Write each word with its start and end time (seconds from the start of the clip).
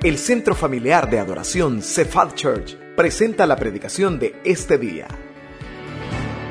El 0.00 0.16
Centro 0.16 0.54
Familiar 0.54 1.10
de 1.10 1.18
Adoración 1.18 1.82
Cephal 1.82 2.32
Church 2.36 2.76
presenta 2.94 3.48
la 3.48 3.56
predicación 3.56 4.20
de 4.20 4.40
este 4.44 4.78
día. 4.78 5.08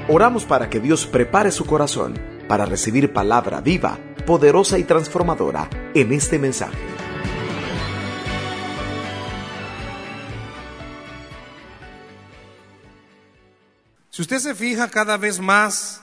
Oramos 0.09 0.43
para 0.43 0.70
que 0.70 0.81
Dios 0.81 1.05
prepare 1.05 1.51
su 1.51 1.65
corazón 1.65 2.19
para 2.49 2.65
recibir 2.65 3.13
palabra 3.13 3.61
viva, 3.61 3.97
poderosa 4.25 4.77
y 4.77 4.83
transformadora 4.83 5.69
en 5.93 6.11
este 6.11 6.37
mensaje. 6.37 6.77
Si 14.09 14.23
usted 14.23 14.39
se 14.39 14.55
fija 14.55 14.89
cada 14.89 15.16
vez 15.16 15.39
más, 15.39 16.02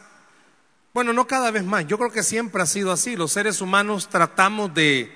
bueno, 0.95 1.13
no 1.13 1.27
cada 1.27 1.51
vez 1.51 1.65
más, 1.65 1.87
yo 1.87 1.99
creo 1.99 2.11
que 2.11 2.23
siempre 2.23 2.63
ha 2.63 2.67
sido 2.67 2.91
así, 2.91 3.17
los 3.17 3.33
seres 3.33 3.61
humanos 3.61 4.09
tratamos 4.09 4.73
de, 4.73 5.13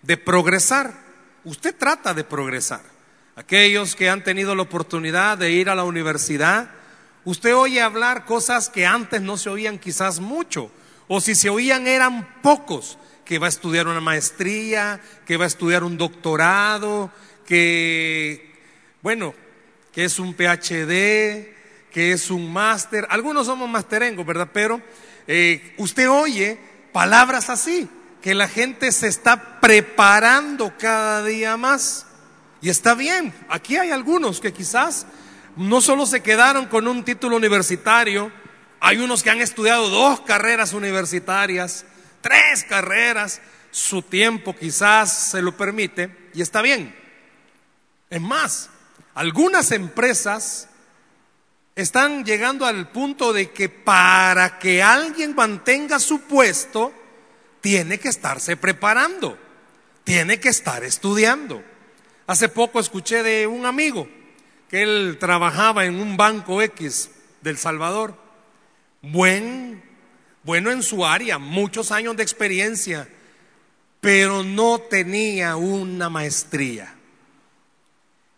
de 0.00 0.16
progresar, 0.16 1.07
usted 1.48 1.74
trata 1.74 2.12
de 2.14 2.24
progresar. 2.24 2.82
Aquellos 3.34 3.96
que 3.96 4.10
han 4.10 4.22
tenido 4.22 4.54
la 4.54 4.62
oportunidad 4.62 5.38
de 5.38 5.50
ir 5.50 5.70
a 5.70 5.74
la 5.74 5.84
universidad, 5.84 6.70
usted 7.24 7.54
oye 7.54 7.80
hablar 7.80 8.24
cosas 8.24 8.68
que 8.68 8.84
antes 8.84 9.22
no 9.22 9.36
se 9.36 9.48
oían 9.48 9.78
quizás 9.78 10.20
mucho, 10.20 10.70
o 11.06 11.20
si 11.20 11.34
se 11.34 11.48
oían 11.48 11.86
eran 11.86 12.28
pocos, 12.42 12.98
que 13.24 13.38
va 13.38 13.46
a 13.46 13.50
estudiar 13.50 13.86
una 13.86 14.00
maestría, 14.00 15.00
que 15.26 15.36
va 15.36 15.44
a 15.44 15.48
estudiar 15.48 15.84
un 15.84 15.96
doctorado, 15.96 17.10
que, 17.46 18.54
bueno, 19.02 19.34
que 19.92 20.04
es 20.04 20.18
un 20.18 20.34
PhD, 20.34 21.54
que 21.90 22.12
es 22.12 22.30
un 22.30 22.52
máster. 22.52 23.06
Algunos 23.10 23.46
somos 23.46 23.68
masterengos, 23.68 24.26
¿verdad? 24.26 24.48
Pero 24.52 24.80
eh, 25.26 25.74
usted 25.78 26.10
oye 26.10 26.58
palabras 26.92 27.50
así, 27.50 27.88
que 28.22 28.34
la 28.34 28.48
gente 28.48 28.92
se 28.92 29.08
está 29.08 29.60
preparando 29.60 30.74
cada 30.78 31.24
día 31.24 31.56
más. 31.56 32.06
Y 32.60 32.70
está 32.70 32.94
bien, 32.94 33.32
aquí 33.48 33.76
hay 33.76 33.90
algunos 33.90 34.40
que 34.40 34.52
quizás 34.52 35.06
no 35.56 35.80
solo 35.80 36.06
se 36.06 36.22
quedaron 36.22 36.66
con 36.66 36.88
un 36.88 37.04
título 37.04 37.36
universitario, 37.36 38.32
hay 38.80 38.98
unos 38.98 39.22
que 39.22 39.30
han 39.30 39.40
estudiado 39.40 39.88
dos 39.88 40.20
carreras 40.20 40.72
universitarias, 40.72 41.84
tres 42.20 42.64
carreras, 42.64 43.40
su 43.70 44.02
tiempo 44.02 44.54
quizás 44.56 45.30
se 45.30 45.42
lo 45.42 45.56
permite 45.56 46.30
y 46.34 46.42
está 46.42 46.62
bien. 46.62 46.94
Es 48.10 48.20
más, 48.20 48.70
algunas 49.14 49.72
empresas 49.72 50.68
están 51.74 52.24
llegando 52.24 52.66
al 52.66 52.88
punto 52.90 53.32
de 53.32 53.50
que 53.50 53.68
para 53.68 54.58
que 54.58 54.82
alguien 54.82 55.34
mantenga 55.34 55.98
su 55.98 56.22
puesto, 56.22 56.92
tiene 57.68 57.98
que 57.98 58.08
estarse 58.08 58.56
preparando, 58.56 59.38
tiene 60.02 60.40
que 60.40 60.48
estar 60.48 60.84
estudiando. 60.84 61.62
Hace 62.26 62.48
poco 62.48 62.80
escuché 62.80 63.22
de 63.22 63.46
un 63.46 63.66
amigo 63.66 64.08
que 64.70 64.80
él 64.82 65.18
trabajaba 65.20 65.84
en 65.84 66.00
un 66.00 66.16
banco 66.16 66.62
X 66.62 67.10
del 67.42 67.58
Salvador, 67.58 68.16
buen, 69.02 69.82
bueno 70.44 70.70
en 70.70 70.82
su 70.82 71.04
área, 71.04 71.36
muchos 71.36 71.92
años 71.92 72.16
de 72.16 72.22
experiencia, 72.22 73.06
pero 74.00 74.42
no 74.42 74.78
tenía 74.78 75.56
una 75.56 76.08
maestría. 76.08 76.94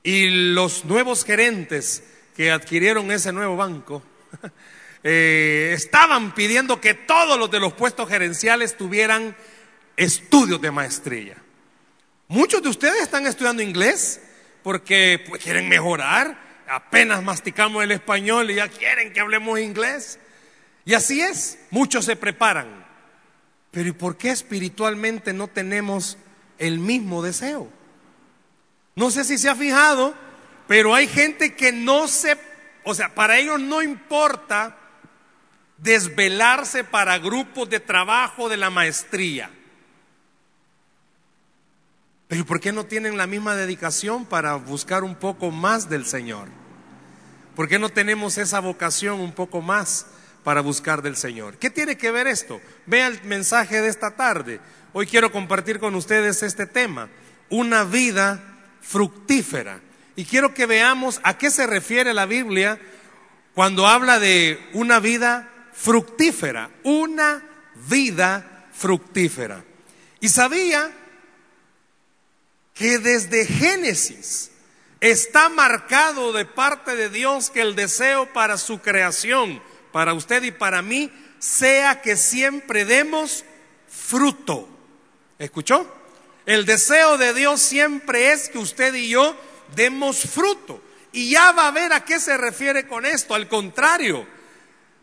Y 0.02 0.54
los 0.54 0.84
nuevos 0.84 1.24
gerentes 1.24 2.02
que 2.34 2.50
adquirieron 2.50 3.12
ese 3.12 3.30
nuevo 3.30 3.56
banco 3.56 4.02
eh, 5.02 5.72
estaban 5.74 6.34
pidiendo 6.34 6.80
que 6.80 6.94
todos 6.94 7.38
los 7.38 7.50
de 7.50 7.60
los 7.60 7.72
puestos 7.72 8.08
gerenciales 8.08 8.76
tuvieran 8.76 9.36
estudios 9.96 10.60
de 10.60 10.70
maestría. 10.70 11.36
Muchos 12.28 12.62
de 12.62 12.68
ustedes 12.68 13.02
están 13.02 13.26
estudiando 13.26 13.62
inglés 13.62 14.20
porque 14.62 15.24
pues, 15.28 15.42
quieren 15.42 15.68
mejorar. 15.68 16.50
Apenas 16.68 17.22
masticamos 17.22 17.82
el 17.82 17.90
español 17.90 18.50
y 18.50 18.56
ya 18.56 18.68
quieren 18.68 19.12
que 19.12 19.20
hablemos 19.20 19.58
inglés. 19.58 20.18
Y 20.84 20.94
así 20.94 21.20
es, 21.20 21.58
muchos 21.70 22.04
se 22.04 22.16
preparan. 22.16 22.86
Pero 23.70 23.88
¿y 23.88 23.92
por 23.92 24.16
qué 24.16 24.30
espiritualmente 24.30 25.32
no 25.32 25.48
tenemos 25.48 26.18
el 26.58 26.78
mismo 26.78 27.22
deseo? 27.22 27.68
No 28.94 29.10
sé 29.10 29.24
si 29.24 29.38
se 29.38 29.48
ha 29.48 29.54
fijado, 29.54 30.14
pero 30.68 30.94
hay 30.94 31.08
gente 31.08 31.54
que 31.54 31.72
no 31.72 32.06
se, 32.06 32.36
o 32.84 32.94
sea, 32.94 33.14
para 33.14 33.38
ellos 33.38 33.60
no 33.60 33.82
importa 33.82 34.76
desvelarse 35.82 36.84
para 36.84 37.18
grupos 37.18 37.68
de 37.70 37.80
trabajo 37.80 38.48
de 38.48 38.56
la 38.56 38.70
maestría. 38.70 39.50
Pero 42.28 42.46
¿por 42.46 42.60
qué 42.60 42.70
no 42.70 42.84
tienen 42.84 43.16
la 43.16 43.26
misma 43.26 43.56
dedicación 43.56 44.24
para 44.24 44.54
buscar 44.54 45.02
un 45.02 45.16
poco 45.16 45.50
más 45.50 45.88
del 45.88 46.06
Señor? 46.06 46.48
¿Por 47.56 47.68
qué 47.68 47.78
no 47.78 47.88
tenemos 47.88 48.38
esa 48.38 48.60
vocación 48.60 49.20
un 49.20 49.32
poco 49.32 49.60
más 49.60 50.06
para 50.44 50.60
buscar 50.60 51.02
del 51.02 51.16
Señor? 51.16 51.56
¿Qué 51.58 51.70
tiene 51.70 51.96
que 51.96 52.12
ver 52.12 52.26
esto? 52.26 52.60
Vea 52.86 53.08
el 53.08 53.22
mensaje 53.24 53.80
de 53.80 53.88
esta 53.88 54.12
tarde. 54.12 54.60
Hoy 54.92 55.06
quiero 55.06 55.32
compartir 55.32 55.80
con 55.80 55.94
ustedes 55.94 56.42
este 56.42 56.66
tema, 56.66 57.08
una 57.48 57.84
vida 57.84 58.40
fructífera. 58.80 59.80
Y 60.14 60.24
quiero 60.24 60.54
que 60.54 60.66
veamos 60.66 61.20
a 61.24 61.36
qué 61.36 61.50
se 61.50 61.66
refiere 61.66 62.14
la 62.14 62.26
Biblia 62.26 62.78
cuando 63.54 63.86
habla 63.86 64.20
de 64.20 64.60
una 64.72 65.00
vida 65.00 65.48
fructífera, 65.82 66.70
una 66.82 67.42
vida 67.88 68.68
fructífera. 68.72 69.64
Y 70.20 70.28
sabía 70.28 70.90
que 72.74 72.98
desde 72.98 73.46
Génesis 73.46 74.50
está 75.00 75.48
marcado 75.48 76.32
de 76.32 76.44
parte 76.44 76.96
de 76.96 77.08
Dios 77.08 77.50
que 77.50 77.62
el 77.62 77.74
deseo 77.74 78.30
para 78.32 78.58
su 78.58 78.80
creación, 78.80 79.62
para 79.92 80.12
usted 80.12 80.42
y 80.42 80.50
para 80.50 80.82
mí, 80.82 81.10
sea 81.38 82.02
que 82.02 82.16
siempre 82.16 82.84
demos 82.84 83.44
fruto. 83.88 84.68
¿Escuchó? 85.38 85.90
El 86.44 86.66
deseo 86.66 87.16
de 87.16 87.32
Dios 87.32 87.60
siempre 87.62 88.32
es 88.32 88.50
que 88.50 88.58
usted 88.58 88.94
y 88.94 89.08
yo 89.08 89.34
demos 89.74 90.20
fruto. 90.20 90.82
Y 91.12 91.30
ya 91.30 91.52
va 91.52 91.68
a 91.68 91.72
ver 91.72 91.92
a 91.94 92.04
qué 92.04 92.20
se 92.20 92.36
refiere 92.36 92.86
con 92.86 93.06
esto. 93.06 93.34
Al 93.34 93.48
contrario, 93.48 94.26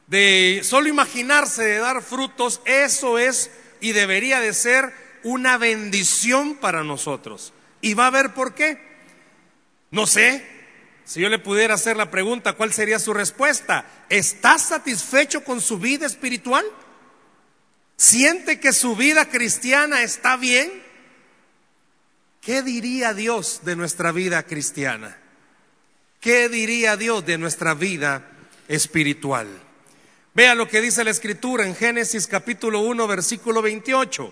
de 0.08 0.62
solo 0.64 0.88
imaginarse 0.88 1.64
de 1.64 1.78
dar 1.78 2.02
frutos, 2.02 2.62
eso 2.66 3.20
es 3.20 3.52
y 3.80 3.92
debería 3.92 4.40
de 4.40 4.54
ser 4.54 4.94
una 5.24 5.58
bendición 5.58 6.56
para 6.56 6.84
nosotros. 6.84 7.54
Y 7.82 7.94
va 7.94 8.08
a 8.08 8.12
ver 8.12 8.34
por 8.34 8.56
qué. 8.56 8.82
No 9.92 10.08
sé, 10.08 10.46
si 11.06 11.22
yo 11.22 11.30
le 11.30 11.40
pudiera 11.40 11.76
hacer 11.76 11.98
la 11.98 12.12
pregunta, 12.12 12.54
¿cuál 12.54 12.74
sería 12.74 13.00
su 13.00 13.14
respuesta? 13.14 13.86
¿Está 14.10 14.58
satisfecho 14.58 15.44
con 15.44 15.62
su 15.62 15.78
vida 15.78 16.06
espiritual? 16.06 16.66
¿Siente 17.96 18.60
que 18.60 18.74
su 18.74 18.96
vida 18.96 19.30
cristiana 19.30 20.04
está 20.04 20.38
bien? 20.38 20.72
¿Qué 22.42 22.62
diría 22.62 23.14
Dios 23.14 23.62
de 23.64 23.76
nuestra 23.76 24.12
vida 24.12 24.44
cristiana? 24.44 25.18
¿Qué 26.22 26.50
diría 26.50 26.96
Dios 26.96 27.26
de 27.26 27.38
nuestra 27.38 27.74
vida 27.74 28.30
espiritual? 28.68 29.48
Vea 30.38 30.54
lo 30.54 30.68
que 30.68 30.82
dice 30.82 31.04
la 31.04 31.10
escritura 31.10 31.66
en 31.66 31.76
Génesis 31.76 32.28
capítulo 32.28 32.82
1 32.82 33.08
versículo 33.08 33.64
28. 33.64 34.32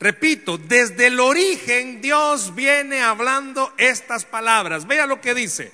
Repito, 0.00 0.56
desde 0.56 1.08
el 1.08 1.20
origen 1.20 2.00
Dios 2.00 2.54
viene 2.54 3.02
hablando 3.02 3.74
estas 3.76 4.24
palabras. 4.24 4.86
Vea 4.86 5.04
lo 5.04 5.20
que 5.20 5.34
dice. 5.34 5.70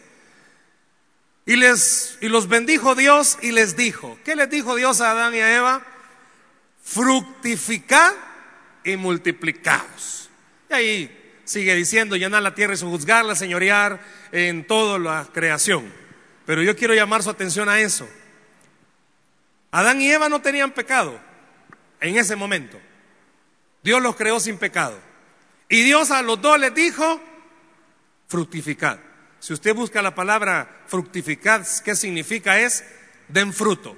Y 1.46 1.54
les 1.54 2.18
y 2.20 2.26
los 2.26 2.48
bendijo 2.48 2.96
Dios 2.96 3.38
y 3.42 3.52
les 3.52 3.76
dijo, 3.76 4.18
¿qué 4.24 4.34
les 4.34 4.50
dijo 4.50 4.74
Dios 4.74 5.00
a 5.00 5.12
Adán 5.12 5.36
y 5.36 5.38
a 5.38 5.54
Eva? 5.54 5.86
Fructificad 6.82 8.12
y 8.82 8.96
multiplicaos. 8.96 10.30
Y 10.68 10.74
ahí 10.74 11.32
sigue 11.44 11.76
diciendo, 11.76 12.16
llenar 12.16 12.42
la 12.42 12.56
tierra 12.56 12.74
y 12.74 12.78
sojuzgarla, 12.78 13.36
señorear 13.36 14.04
en 14.32 14.66
toda 14.66 14.98
la 14.98 15.28
creación. 15.32 15.92
Pero 16.44 16.60
yo 16.64 16.74
quiero 16.74 16.92
llamar 16.92 17.22
su 17.22 17.30
atención 17.30 17.68
a 17.68 17.78
eso. 17.78 18.08
Adán 19.74 20.00
y 20.00 20.08
Eva 20.08 20.28
no 20.28 20.40
tenían 20.40 20.70
pecado 20.70 21.18
en 22.00 22.16
ese 22.16 22.36
momento. 22.36 22.78
Dios 23.82 24.00
los 24.00 24.14
creó 24.14 24.38
sin 24.38 24.56
pecado. 24.56 24.96
Y 25.68 25.82
Dios 25.82 26.12
a 26.12 26.22
los 26.22 26.40
dos 26.40 26.60
les 26.60 26.72
dijo, 26.72 27.20
fructificad. 28.28 29.00
Si 29.40 29.52
usted 29.52 29.74
busca 29.74 30.00
la 30.00 30.14
palabra 30.14 30.84
fructificad, 30.86 31.66
¿qué 31.84 31.96
significa? 31.96 32.60
Es 32.60 32.84
den 33.26 33.52
fruto. 33.52 33.96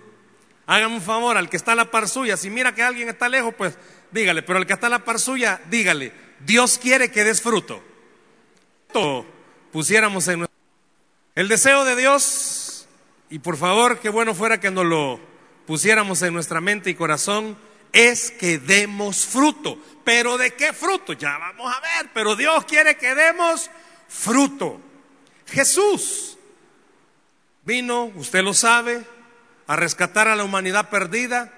Hágame 0.64 0.94
un 0.94 1.02
favor 1.02 1.36
al 1.36 1.50
que 1.50 1.58
está 1.58 1.72
a 1.72 1.76
la 1.76 1.90
par 1.90 2.08
suya. 2.08 2.38
Si 2.38 2.48
mira 2.48 2.74
que 2.74 2.82
alguien 2.82 3.10
está 3.10 3.28
lejos, 3.28 3.54
pues 3.54 3.76
dígale. 4.12 4.42
Pero 4.42 4.60
al 4.60 4.66
que 4.66 4.72
está 4.72 4.86
a 4.86 4.90
la 4.90 5.04
par 5.04 5.20
suya, 5.20 5.60
dígale. 5.68 6.10
Dios 6.40 6.78
quiere 6.78 7.10
que 7.10 7.22
des 7.22 7.42
fruto. 7.42 7.84
Todo 8.94 9.26
pusiéramos 9.72 10.26
en 10.28 10.46
el 11.34 11.48
deseo 11.48 11.84
de 11.84 11.96
Dios. 11.96 12.88
Y 13.28 13.40
por 13.40 13.58
favor, 13.58 13.98
qué 13.98 14.08
bueno 14.08 14.34
fuera 14.34 14.58
que 14.58 14.70
nos 14.70 14.86
lo 14.86 15.35
pusiéramos 15.66 16.22
en 16.22 16.32
nuestra 16.32 16.60
mente 16.60 16.90
y 16.90 16.94
corazón, 16.94 17.56
es 17.92 18.30
que 18.30 18.58
demos 18.58 19.24
fruto. 19.26 19.78
¿Pero 20.04 20.38
de 20.38 20.54
qué 20.54 20.72
fruto? 20.72 21.12
Ya 21.12 21.36
vamos 21.38 21.74
a 21.74 21.80
ver, 21.80 22.10
pero 22.14 22.36
Dios 22.36 22.64
quiere 22.64 22.96
que 22.96 23.14
demos 23.14 23.70
fruto. 24.08 24.80
Jesús 25.46 26.38
vino, 27.64 28.12
usted 28.16 28.42
lo 28.42 28.54
sabe, 28.54 29.04
a 29.66 29.76
rescatar 29.76 30.28
a 30.28 30.36
la 30.36 30.44
humanidad 30.44 30.90
perdida. 30.90 31.52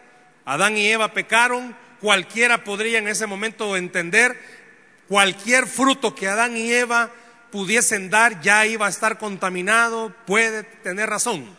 Adán 0.44 0.76
y 0.76 0.88
Eva 0.88 1.12
pecaron. 1.12 1.76
Cualquiera 2.00 2.64
podría 2.64 2.98
en 2.98 3.08
ese 3.08 3.26
momento 3.26 3.76
entender 3.76 4.40
cualquier 5.08 5.66
fruto 5.66 6.14
que 6.14 6.28
Adán 6.28 6.56
y 6.56 6.72
Eva 6.72 7.10
pudiesen 7.50 8.10
dar 8.10 8.40
ya 8.40 8.66
iba 8.66 8.86
a 8.86 8.90
estar 8.90 9.18
contaminado, 9.18 10.14
puede 10.26 10.62
tener 10.62 11.10
razón. 11.10 11.56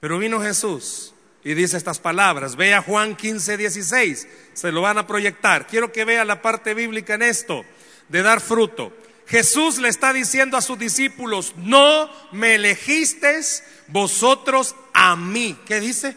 Pero 0.00 0.18
vino 0.18 0.40
Jesús 0.40 1.12
y 1.46 1.54
dice 1.54 1.76
estas 1.76 2.00
palabras. 2.00 2.56
Vea 2.56 2.82
Juan 2.82 3.14
15, 3.14 3.56
16. 3.56 4.26
Se 4.52 4.72
lo 4.72 4.82
van 4.82 4.98
a 4.98 5.06
proyectar. 5.06 5.68
Quiero 5.68 5.92
que 5.92 6.04
vea 6.04 6.24
la 6.24 6.42
parte 6.42 6.74
bíblica 6.74 7.14
en 7.14 7.22
esto, 7.22 7.64
de 8.08 8.22
dar 8.22 8.40
fruto. 8.40 8.92
Jesús 9.28 9.78
le 9.78 9.88
está 9.88 10.12
diciendo 10.12 10.56
a 10.56 10.60
sus 10.60 10.76
discípulos, 10.76 11.54
no 11.56 12.10
me 12.32 12.56
elegisteis 12.56 13.62
vosotros 13.86 14.74
a 14.92 15.14
mí. 15.14 15.56
¿Qué 15.66 15.78
dice? 15.78 16.16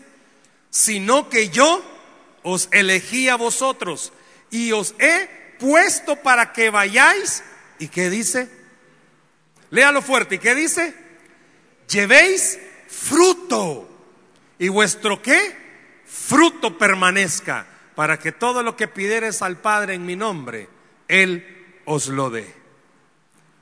Sino 0.71 1.29
que 1.29 1.49
yo 1.49 1.79
os 2.41 2.67
elegí 2.71 3.29
a 3.29 3.35
vosotros 3.35 4.11
y 4.49 4.71
os 4.71 4.95
he 4.97 5.29
puesto 5.59 6.15
para 6.23 6.53
que 6.53 6.71
vayáis. 6.71 7.43
¿Y 7.77 7.89
qué 7.89 8.09
dice? 8.09 8.49
Léalo 9.69 10.01
fuerte. 10.01 10.35
¿Y 10.35 10.39
qué 10.39 10.55
dice? 10.55 10.91
Llevéis 11.87 12.57
fruto 12.87 13.88
y 14.59 14.67
vuestro 14.67 15.21
qué? 15.21 15.57
Fruto 16.05 16.77
permanezca, 16.77 17.65
para 17.95 18.19
que 18.19 18.31
todo 18.31 18.61
lo 18.61 18.75
que 18.75 18.87
pidieres 18.87 19.41
al 19.41 19.57
Padre 19.57 19.95
en 19.95 20.05
mi 20.05 20.15
nombre, 20.15 20.69
Él 21.07 21.81
os 21.85 22.07
lo 22.07 22.29
dé. 22.29 22.53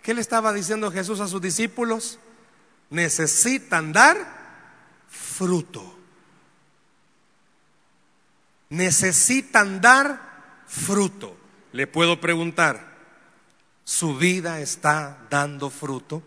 ¿Qué 0.02 0.14
le 0.14 0.22
estaba 0.22 0.54
diciendo 0.54 0.92
Jesús 0.92 1.20
a 1.20 1.28
sus 1.28 1.42
discípulos? 1.42 2.20
Necesitan 2.90 3.94
dar 3.94 4.18
fruto. 5.08 5.98
Necesitan 8.70 9.82
dar 9.82 10.64
fruto. 10.68 11.38
Le 11.74 11.88
puedo 11.88 12.20
preguntar, 12.20 12.96
¿su 13.84 14.18
vida 14.18 14.62
está 14.62 15.18
dando 15.30 15.70
fruto? 15.70 16.24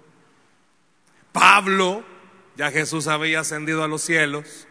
Pablo 1.32 2.04
ya 2.60 2.70
Jesús 2.70 3.06
había 3.06 3.40
ascendido 3.40 3.82
a 3.82 3.88
los 3.88 4.02
cielos. 4.02 4.68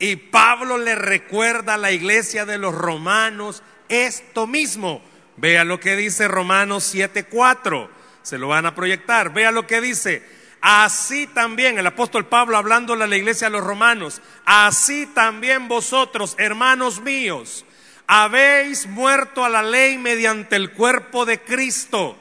Y 0.00 0.16
Pablo 0.16 0.76
le 0.76 0.96
recuerda 0.96 1.74
a 1.74 1.76
la 1.78 1.92
iglesia 1.92 2.44
de 2.46 2.58
los 2.58 2.74
romanos 2.74 3.62
esto 3.88 4.48
mismo. 4.48 5.00
Vea 5.36 5.62
lo 5.62 5.78
que 5.78 5.94
dice 5.94 6.26
Romanos 6.26 6.82
7:4. 6.82 7.88
Se 8.24 8.38
lo 8.38 8.48
van 8.48 8.66
a 8.66 8.74
proyectar. 8.74 9.32
Vea 9.32 9.52
lo 9.52 9.68
que 9.68 9.80
dice. 9.80 10.24
Así 10.60 11.28
también, 11.28 11.78
el 11.78 11.86
apóstol 11.86 12.26
Pablo 12.26 12.56
hablando 12.56 12.94
a 12.94 13.06
la 13.06 13.16
iglesia 13.16 13.46
de 13.46 13.52
los 13.52 13.62
romanos, 13.62 14.20
así 14.44 15.06
también 15.06 15.68
vosotros, 15.68 16.34
hermanos 16.38 17.00
míos, 17.02 17.64
habéis 18.08 18.88
muerto 18.88 19.44
a 19.44 19.48
la 19.48 19.62
ley 19.62 19.96
mediante 19.96 20.56
el 20.56 20.72
cuerpo 20.72 21.24
de 21.24 21.40
Cristo, 21.40 22.16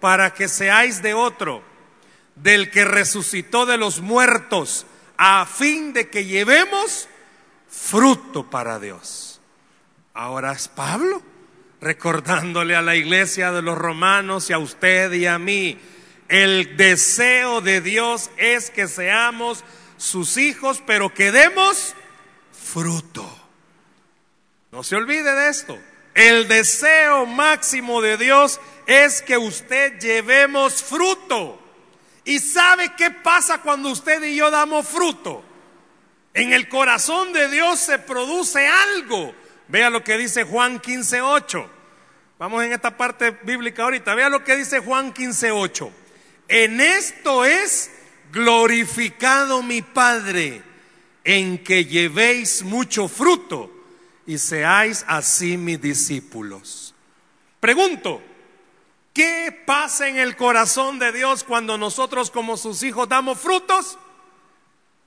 para 0.00 0.32
que 0.32 0.48
seáis 0.48 1.02
de 1.02 1.12
otro 1.12 1.67
del 2.42 2.70
que 2.70 2.84
resucitó 2.84 3.66
de 3.66 3.76
los 3.76 4.00
muertos, 4.00 4.86
a 5.16 5.46
fin 5.46 5.92
de 5.92 6.08
que 6.08 6.24
llevemos 6.24 7.08
fruto 7.68 8.48
para 8.50 8.78
Dios. 8.78 9.40
Ahora 10.14 10.52
es 10.52 10.68
Pablo 10.68 11.22
recordándole 11.80 12.74
a 12.74 12.82
la 12.82 12.96
iglesia 12.96 13.52
de 13.52 13.62
los 13.62 13.78
romanos 13.78 14.50
y 14.50 14.52
a 14.52 14.58
usted 14.58 15.12
y 15.12 15.26
a 15.26 15.38
mí, 15.38 15.78
el 16.28 16.76
deseo 16.76 17.60
de 17.60 17.80
Dios 17.80 18.30
es 18.36 18.70
que 18.70 18.88
seamos 18.88 19.64
sus 19.96 20.36
hijos, 20.36 20.82
pero 20.86 21.14
que 21.14 21.32
demos 21.32 21.94
fruto. 22.52 23.26
No 24.70 24.82
se 24.82 24.96
olvide 24.96 25.34
de 25.34 25.48
esto. 25.48 25.78
El 26.14 26.48
deseo 26.48 27.26
máximo 27.26 28.02
de 28.02 28.16
Dios 28.16 28.60
es 28.86 29.22
que 29.22 29.38
usted 29.38 29.98
llevemos 30.00 30.82
fruto. 30.82 31.62
¿Y 32.28 32.40
sabe 32.40 32.92
qué 32.94 33.10
pasa 33.10 33.62
cuando 33.62 33.88
usted 33.88 34.22
y 34.22 34.36
yo 34.36 34.50
damos 34.50 34.86
fruto? 34.86 35.42
En 36.34 36.52
el 36.52 36.68
corazón 36.68 37.32
de 37.32 37.48
Dios 37.48 37.80
se 37.80 37.98
produce 37.98 38.68
algo. 38.68 39.34
Vea 39.66 39.88
lo 39.88 40.04
que 40.04 40.18
dice 40.18 40.44
Juan 40.44 40.78
15:8. 40.78 41.66
Vamos 42.38 42.62
en 42.64 42.74
esta 42.74 42.94
parte 42.98 43.30
bíblica 43.30 43.84
ahorita. 43.84 44.14
Vea 44.14 44.28
lo 44.28 44.44
que 44.44 44.56
dice 44.56 44.80
Juan 44.80 45.14
15:8. 45.14 45.90
En 46.48 46.82
esto 46.82 47.46
es 47.46 47.90
glorificado 48.30 49.62
mi 49.62 49.80
Padre, 49.80 50.60
en 51.24 51.64
que 51.64 51.86
llevéis 51.86 52.62
mucho 52.62 53.08
fruto 53.08 53.72
y 54.26 54.36
seáis 54.36 55.02
así 55.08 55.56
mis 55.56 55.80
discípulos. 55.80 56.94
Pregunto, 57.58 58.22
¿Qué 59.18 59.50
pasa 59.66 60.06
en 60.06 60.16
el 60.16 60.36
corazón 60.36 61.00
de 61.00 61.10
Dios 61.10 61.42
cuando 61.42 61.76
nosotros 61.76 62.30
como 62.30 62.56
sus 62.56 62.84
hijos 62.84 63.08
damos 63.08 63.40
frutos? 63.40 63.98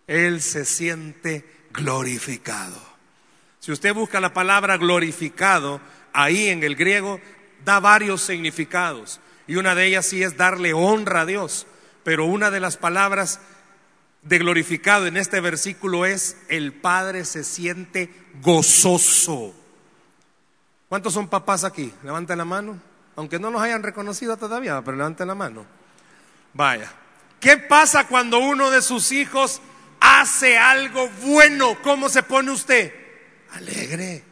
Él 0.06 0.42
se 0.42 0.66
siente 0.66 1.46
glorificado. 1.72 2.75
Si 3.62 3.72
usted 3.72 3.94
busca 3.94 4.19
la 4.19 4.34
palabra 4.34 4.75
glorificado, 4.75 5.80
ahí 6.12 6.50
en 6.50 6.62
el 6.62 6.75
griego 6.75 7.22
da 7.63 7.80
varios 7.80 8.22
significados. 8.22 9.22
Y 9.48 9.56
una 9.56 9.75
de 9.75 9.86
ellas 9.86 10.08
sí 10.08 10.22
es 10.22 10.36
darle 10.36 10.74
honra 10.74 11.22
a 11.22 11.25
Dios. 11.25 11.66
Pero 12.04 12.25
una 12.25 12.52
de 12.52 12.60
las 12.60 12.75
palabras 12.75 13.40
de 14.24 14.40
glorificado 14.40 15.07
en 15.07 15.16
este 15.16 15.40
versículo 15.40 16.06
es 16.06 16.36
el 16.50 16.74
Padre 16.74 17.24
se 17.24 17.46
siente 17.46 18.14
gozoso. 18.42 19.56
¿Cuántos 20.90 21.14
son 21.14 21.30
papás 21.30 21.64
aquí? 21.64 21.94
Levanta 22.04 22.36
la 22.36 22.44
mano 22.44 22.91
aunque 23.21 23.38
no 23.38 23.51
los 23.51 23.62
hayan 23.62 23.83
reconocido 23.83 24.35
todavía, 24.35 24.81
pero 24.81 24.97
levanten 24.97 25.27
la 25.27 25.35
mano. 25.35 25.63
Vaya. 26.56 26.91
¿Qué 27.39 27.56
pasa 27.57 28.07
cuando 28.07 28.39
uno 28.39 28.71
de 28.71 28.81
sus 28.81 29.12
hijos 29.12 29.62
hace 30.00 30.57
algo 30.57 31.07
bueno? 31.21 31.77
¿Cómo 31.83 32.09
se 32.09 32.23
pone 32.23 32.50
usted? 32.50 32.91
Alegre. 33.51 34.23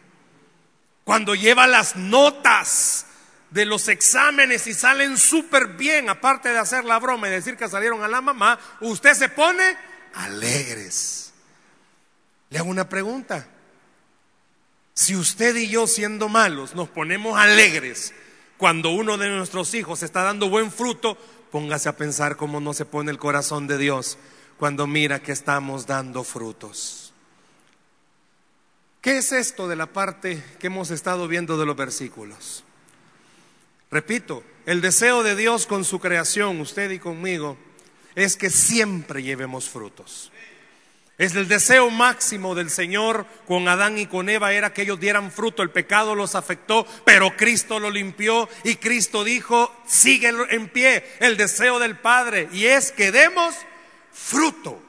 Cuando 1.04 1.36
lleva 1.36 1.68
las 1.68 1.98
notas 1.98 3.06
de 3.52 3.68
los 3.68 3.88
exámenes 3.90 4.66
y 4.66 4.74
salen 4.74 5.20
súper 5.20 5.68
bien, 5.68 6.10
aparte 6.10 6.50
de 6.50 6.58
hacer 6.58 6.84
la 6.84 6.98
broma 6.98 7.28
y 7.28 7.32
decir 7.32 7.58
que 7.58 7.70
salieron 7.70 8.02
a 8.04 8.08
la 8.08 8.22
mamá, 8.22 8.58
usted 8.82 9.14
se 9.14 9.30
pone 9.30 9.78
alegres. 10.16 11.32
Le 12.50 12.58
hago 12.58 12.70
una 12.70 12.90
pregunta. 12.90 13.48
Si 14.96 15.16
usted 15.16 15.56
y 15.58 15.70
yo 15.70 15.86
siendo 15.86 16.28
malos 16.28 16.74
nos 16.74 16.90
ponemos 16.90 17.38
alegres, 17.38 18.14
cuando 18.60 18.90
uno 18.90 19.18
de 19.18 19.30
nuestros 19.30 19.74
hijos 19.74 20.04
está 20.04 20.22
dando 20.22 20.50
buen 20.50 20.70
fruto, 20.70 21.18
póngase 21.50 21.88
a 21.88 21.96
pensar 21.96 22.36
cómo 22.36 22.60
no 22.60 22.74
se 22.74 22.84
pone 22.84 23.10
el 23.10 23.18
corazón 23.18 23.68
de 23.68 23.78
Dios 23.78 24.18
cuando 24.58 24.86
mira 24.86 25.24
que 25.24 25.32
estamos 25.32 25.88
dando 25.88 26.26
frutos. 26.26 27.14
¿Qué 29.00 29.20
es 29.20 29.32
esto 29.32 29.70
de 29.70 29.78
la 29.78 29.86
parte 29.86 30.44
que 30.60 30.68
hemos 30.68 30.92
estado 30.92 31.30
viendo 31.30 31.58
de 31.58 31.66
los 31.66 31.78
versículos? 31.78 32.66
Repito, 33.90 34.44
el 34.66 34.82
deseo 34.82 35.24
de 35.24 35.38
Dios 35.38 35.66
con 35.66 35.86
su 35.86 36.02
creación, 36.02 36.60
usted 36.60 36.92
y 36.92 37.00
conmigo, 37.00 37.58
es 38.14 38.36
que 38.36 38.50
siempre 38.50 39.24
llevemos 39.24 39.70
frutos. 39.70 40.34
Es 41.20 41.36
el 41.36 41.50
deseo 41.50 41.90
máximo 41.90 42.56
del 42.56 42.70
Señor 42.70 43.26
con 43.46 43.68
Adán 43.68 43.98
y 43.98 44.06
con 44.06 44.30
Eva 44.30 44.54
era 44.54 44.72
que 44.72 44.84
ellos 44.84 45.02
dieran 45.02 45.34
fruto. 45.34 45.62
El 45.62 45.70
pecado 45.70 46.16
los 46.16 46.34
afectó, 46.34 46.88
pero 47.04 47.36
Cristo 47.36 47.78
lo 47.78 47.92
limpió 47.92 48.48
y 48.64 48.76
Cristo 48.78 49.26
dijo, 49.26 49.70
sigue 49.86 50.32
en 50.50 50.70
pie 50.70 51.04
el 51.20 51.36
deseo 51.36 51.78
del 51.78 51.98
Padre 51.98 52.48
y 52.54 52.68
es 52.68 52.94
que 52.94 53.12
demos 53.12 53.54
fruto. 54.14 54.82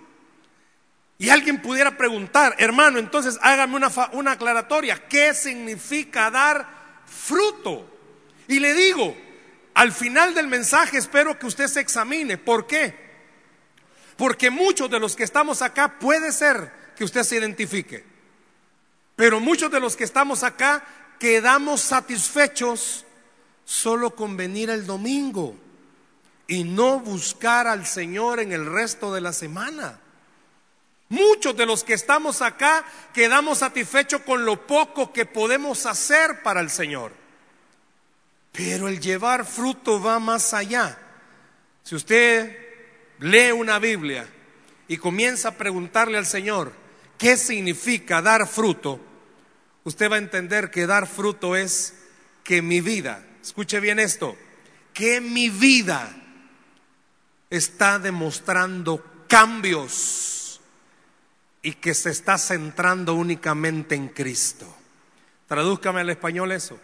Y 1.19 1.31
alguien 1.31 1.61
pudiera 1.61 1.97
preguntar, 1.97 2.55
hermano, 2.59 3.01
entonces 3.01 3.37
hágame 3.43 3.75
una, 3.75 3.91
una 4.13 4.33
aclaratoria, 4.33 5.09
¿qué 5.09 5.35
significa 5.35 6.31
dar 6.31 6.65
fruto? 7.07 7.91
Y 8.47 8.61
le 8.61 8.73
digo, 8.75 9.17
al 9.75 9.91
final 9.91 10.33
del 10.33 10.47
mensaje 10.47 10.97
espero 10.97 11.37
que 11.41 11.47
usted 11.47 11.67
se 11.67 11.81
examine. 11.81 12.39
¿Por 12.39 12.69
qué? 12.69 13.10
Porque 14.21 14.51
muchos 14.51 14.91
de 14.91 15.01
los 15.01 15.17
que 15.17 15.25
estamos 15.25 15.63
acá 15.63 15.99
puede 15.99 16.31
ser 16.31 16.71
que 16.95 17.05
usted 17.05 17.23
se 17.23 17.37
identifique. 17.37 18.05
Pero 19.17 19.41
muchos 19.41 19.71
de 19.71 19.81
los 19.81 19.97
que 19.97 20.05
estamos 20.05 20.43
acá 20.43 20.85
quedamos 21.19 21.81
satisfechos 21.81 23.07
solo 23.65 24.15
con 24.15 24.37
venir 24.37 24.69
el 24.69 24.85
domingo 24.85 25.57
y 26.47 26.65
no 26.65 27.01
buscar 27.01 27.67
al 27.67 27.87
Señor 27.87 28.41
en 28.41 28.53
el 28.53 28.67
resto 28.67 29.11
de 29.15 29.23
la 29.23 29.33
semana. 29.33 29.99
Muchos 31.09 31.57
de 31.57 31.65
los 31.65 31.83
que 31.83 31.95
estamos 31.95 32.43
acá 32.43 32.85
quedamos 33.15 33.61
satisfechos 33.61 34.21
con 34.21 34.45
lo 34.45 34.67
poco 34.67 35.15
que 35.15 35.25
podemos 35.25 35.87
hacer 35.87 36.43
para 36.43 36.61
el 36.61 36.69
Señor. 36.69 37.15
Pero 38.53 38.87
el 38.87 39.01
llevar 39.01 39.47
fruto 39.47 39.99
va 39.99 40.19
más 40.19 40.53
allá. 40.53 40.99
Si 41.85 41.95
usted 41.95 42.70
lee 43.21 43.53
una 43.53 43.79
Biblia 43.79 44.27
y 44.89 44.97
comienza 44.97 45.51
a 45.51 45.57
preguntarle 45.57 46.19
al 46.19 46.27
Señor 46.27 46.73
qué 47.19 47.37
significa 47.37 48.23
dar 48.23 48.49
fruto, 48.49 49.01
usted 49.85 50.11
va 50.11 50.17
a 50.17 50.21
entender 50.21 50.71
que 50.71 50.87
dar 50.87 51.07
fruto 51.07 51.55
es 51.55 51.95
que 52.43 52.63
mi 52.63 52.81
vida, 52.81 53.25
escuche 53.43 53.79
bien 53.79 53.99
esto, 53.99 54.37
que 54.93 55.21
mi 55.21 55.49
vida 55.49 56.17
está 57.51 57.99
demostrando 57.99 59.05
cambios 59.29 60.61
y 61.63 61.73
que 61.75 61.95
se 61.95 62.11
está 62.11 62.39
centrando 62.39 63.15
únicamente 63.15 63.95
en 63.95 64.09
Cristo. 64.09 64.67
Tradúzcame 65.47 66.01
al 66.01 66.11
español 66.11 66.53
eso. 66.53 66.79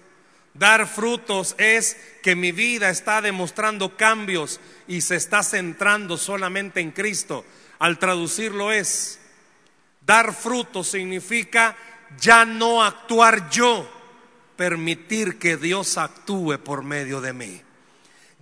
Dar 0.58 0.86
frutos 0.86 1.54
es 1.58 1.96
que 2.22 2.34
mi 2.34 2.50
vida 2.50 2.88
está 2.88 3.20
demostrando 3.20 3.96
cambios 3.96 4.58
y 4.88 5.02
se 5.02 5.16
está 5.16 5.42
centrando 5.42 6.16
solamente 6.16 6.80
en 6.80 6.92
Cristo. 6.92 7.44
Al 7.78 7.98
traducirlo 7.98 8.72
es, 8.72 9.18
dar 10.00 10.32
frutos 10.32 10.88
significa 10.88 11.76
ya 12.18 12.46
no 12.46 12.82
actuar 12.82 13.50
yo, 13.50 13.86
permitir 14.56 15.38
que 15.38 15.58
Dios 15.58 15.98
actúe 15.98 16.58
por 16.64 16.82
medio 16.82 17.20
de 17.20 17.34
mí. 17.34 17.62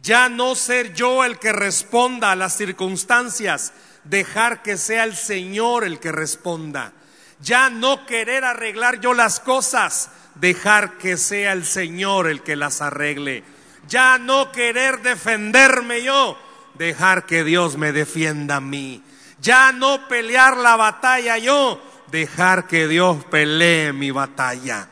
Ya 0.00 0.28
no 0.28 0.54
ser 0.54 0.94
yo 0.94 1.25
el 1.25 1.38
que 1.40 1.52
responda 1.52 2.30
a 2.30 2.37
las 2.37 2.56
circunstancias, 2.56 3.73
dejar 4.04 4.62
que 4.62 4.76
sea 4.76 5.02
el 5.02 5.16
Señor 5.16 5.83
el 5.83 5.99
que 5.99 6.12
responda. 6.12 6.92
Ya 7.40 7.71
no 7.71 8.06
querer 8.06 8.44
arreglar 8.44 9.00
yo 9.00 9.14
las 9.14 9.40
cosas, 9.40 10.11
dejar 10.35 10.99
que 10.99 11.17
sea 11.17 11.53
el 11.53 11.64
Señor 11.64 12.29
el 12.29 12.43
que 12.43 12.57
las 12.57 12.81
arregle. 12.81 13.45
Ya 13.88 14.19
no 14.19 14.50
querer 14.53 15.03
defenderme 15.03 16.03
yo, 16.03 16.38
dejar 16.75 17.26
que 17.26 17.45
Dios 17.45 17.76
me 17.76 17.93
defienda 17.93 18.57
a 18.57 18.61
mí. 18.61 19.03
Ya 19.41 19.73
no 19.73 20.09
pelear 20.09 20.57
la 20.57 20.76
batalla 20.76 21.38
yo, 21.38 21.81
dejar 22.11 22.67
que 22.67 22.88
Dios 22.88 23.25
pelee 23.31 23.93
mi 23.93 24.11
batalla. 24.11 24.88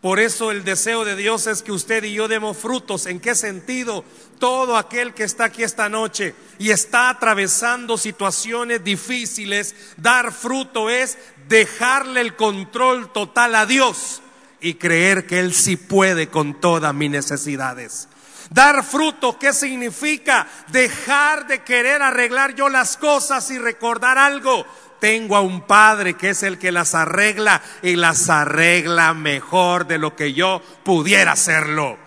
Por 0.00 0.20
eso 0.20 0.52
el 0.52 0.62
deseo 0.62 1.04
de 1.04 1.16
Dios 1.16 1.46
es 1.46 1.62
que 1.62 1.72
usted 1.72 2.04
y 2.04 2.12
yo 2.12 2.28
demos 2.28 2.56
frutos. 2.56 3.06
¿En 3.06 3.18
qué 3.18 3.34
sentido? 3.34 4.04
todo 4.38 4.76
aquel 4.76 5.14
que 5.14 5.24
está 5.24 5.44
aquí 5.44 5.62
esta 5.62 5.88
noche 5.88 6.34
y 6.58 6.70
está 6.70 7.10
atravesando 7.10 7.98
situaciones 7.98 8.82
difíciles, 8.82 9.74
dar 9.96 10.32
fruto 10.32 10.88
es 10.90 11.18
dejarle 11.48 12.20
el 12.20 12.36
control 12.36 13.12
total 13.12 13.54
a 13.54 13.66
Dios 13.66 14.22
y 14.60 14.74
creer 14.74 15.26
que 15.26 15.38
Él 15.40 15.54
sí 15.54 15.76
puede 15.76 16.28
con 16.28 16.60
todas 16.60 16.94
mis 16.94 17.10
necesidades. 17.10 18.08
Dar 18.50 18.82
fruto, 18.82 19.38
¿qué 19.38 19.52
significa? 19.52 20.46
Dejar 20.68 21.46
de 21.46 21.62
querer 21.62 22.02
arreglar 22.02 22.54
yo 22.54 22.68
las 22.68 22.96
cosas 22.96 23.50
y 23.50 23.58
recordar 23.58 24.16
algo. 24.16 24.66
Tengo 25.00 25.36
a 25.36 25.42
un 25.42 25.62
Padre 25.62 26.14
que 26.14 26.30
es 26.30 26.42
el 26.42 26.58
que 26.58 26.72
las 26.72 26.94
arregla 26.94 27.62
y 27.82 27.96
las 27.96 28.28
arregla 28.30 29.14
mejor 29.14 29.86
de 29.86 29.98
lo 29.98 30.16
que 30.16 30.32
yo 30.32 30.62
pudiera 30.82 31.32
hacerlo. 31.32 31.98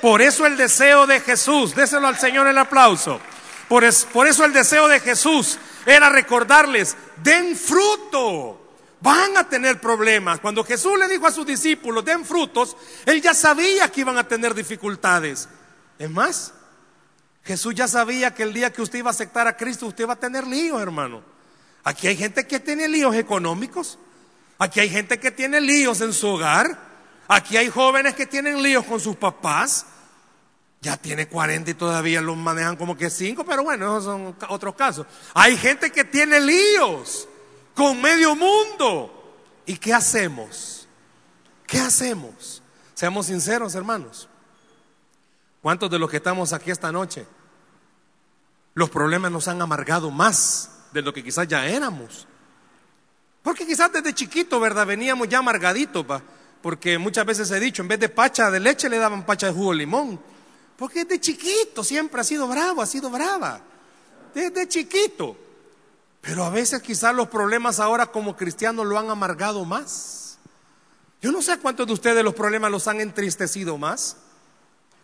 Por 0.00 0.22
eso 0.22 0.46
el 0.46 0.56
deseo 0.56 1.06
de 1.06 1.20
Jesús, 1.20 1.74
déselo 1.74 2.08
al 2.08 2.18
Señor 2.18 2.46
el 2.46 2.58
aplauso. 2.58 3.20
Por, 3.68 3.84
por 4.12 4.26
eso 4.26 4.44
el 4.44 4.52
deseo 4.52 4.88
de 4.88 5.00
Jesús 5.00 5.58
era 5.84 6.08
recordarles, 6.08 6.96
den 7.22 7.56
fruto. 7.56 8.59
Van 9.00 9.36
a 9.36 9.48
tener 9.48 9.80
problemas. 9.80 10.40
Cuando 10.40 10.62
Jesús 10.62 10.98
le 10.98 11.08
dijo 11.08 11.26
a 11.26 11.30
sus 11.30 11.46
discípulos, 11.46 12.04
den 12.04 12.24
frutos, 12.24 12.76
él 13.06 13.22
ya 13.22 13.32
sabía 13.32 13.90
que 13.90 14.02
iban 14.02 14.18
a 14.18 14.28
tener 14.28 14.54
dificultades. 14.54 15.48
Es 15.98 16.10
más, 16.10 16.52
Jesús 17.44 17.74
ya 17.74 17.88
sabía 17.88 18.34
que 18.34 18.42
el 18.42 18.52
día 18.52 18.72
que 18.72 18.82
usted 18.82 18.98
iba 18.98 19.08
a 19.08 19.12
aceptar 19.12 19.46
a 19.46 19.56
Cristo, 19.56 19.86
usted 19.86 20.06
va 20.06 20.14
a 20.14 20.20
tener 20.20 20.46
líos, 20.46 20.80
hermano. 20.80 21.22
Aquí 21.82 22.08
hay 22.08 22.16
gente 22.16 22.46
que 22.46 22.60
tiene 22.60 22.88
líos 22.88 23.14
económicos. 23.14 23.98
Aquí 24.58 24.80
hay 24.80 24.90
gente 24.90 25.18
que 25.18 25.30
tiene 25.30 25.60
líos 25.62 26.02
en 26.02 26.12
su 26.12 26.28
hogar. 26.28 26.78
Aquí 27.26 27.56
hay 27.56 27.70
jóvenes 27.70 28.14
que 28.14 28.26
tienen 28.26 28.62
líos 28.62 28.84
con 28.84 29.00
sus 29.00 29.16
papás. 29.16 29.86
Ya 30.82 30.98
tiene 30.98 31.26
40 31.26 31.70
y 31.70 31.74
todavía 31.74 32.20
los 32.20 32.36
manejan 32.36 32.76
como 32.76 32.96
que 32.96 33.08
5, 33.08 33.44
pero 33.44 33.62
bueno, 33.62 33.86
esos 33.86 34.04
son 34.04 34.36
otros 34.48 34.74
casos. 34.74 35.06
Hay 35.32 35.56
gente 35.56 35.90
que 35.90 36.04
tiene 36.04 36.40
líos 36.40 37.28
con 37.80 37.98
medio 37.98 38.36
mundo. 38.36 39.10
¿Y 39.64 39.78
qué 39.78 39.94
hacemos? 39.94 40.86
¿Qué 41.66 41.78
hacemos? 41.78 42.62
Seamos 42.92 43.24
sinceros, 43.24 43.74
hermanos. 43.74 44.28
¿Cuántos 45.62 45.90
de 45.90 45.98
los 45.98 46.10
que 46.10 46.18
estamos 46.18 46.52
aquí 46.52 46.70
esta 46.70 46.92
noche? 46.92 47.26
Los 48.74 48.90
problemas 48.90 49.32
nos 49.32 49.48
han 49.48 49.62
amargado 49.62 50.10
más 50.10 50.88
de 50.92 51.00
lo 51.00 51.14
que 51.14 51.24
quizás 51.24 51.48
ya 51.48 51.66
éramos. 51.66 52.26
Porque 53.40 53.66
quizás 53.66 53.90
desde 53.90 54.12
chiquito, 54.12 54.60
¿verdad? 54.60 54.86
Veníamos 54.86 55.26
ya 55.30 55.38
amargaditos, 55.38 56.04
porque 56.60 56.98
muchas 56.98 57.24
veces 57.24 57.50
he 57.50 57.60
dicho, 57.60 57.80
en 57.80 57.88
vez 57.88 57.98
de 57.98 58.10
pacha 58.10 58.50
de 58.50 58.60
leche 58.60 58.90
le 58.90 58.98
daban 58.98 59.24
pacha 59.24 59.46
de 59.46 59.54
jugo 59.54 59.70
de 59.70 59.78
limón. 59.78 60.20
Porque 60.76 61.06
desde 61.06 61.18
chiquito 61.18 61.82
siempre 61.82 62.20
ha 62.20 62.24
sido 62.24 62.46
bravo, 62.46 62.82
ha 62.82 62.86
sido 62.86 63.08
brava. 63.08 63.62
Desde 64.34 64.68
chiquito. 64.68 65.48
Pero 66.20 66.44
a 66.44 66.50
veces 66.50 66.82
quizás 66.82 67.14
los 67.14 67.28
problemas 67.28 67.80
ahora 67.80 68.06
como 68.06 68.36
cristianos 68.36 68.86
lo 68.86 68.98
han 68.98 69.10
amargado 69.10 69.64
más. 69.64 70.38
Yo 71.22 71.32
no 71.32 71.42
sé 71.42 71.58
cuántos 71.58 71.86
de 71.86 71.92
ustedes 71.92 72.24
los 72.24 72.34
problemas 72.34 72.70
los 72.70 72.88
han 72.88 73.00
entristecido 73.00 73.78
más. 73.78 74.16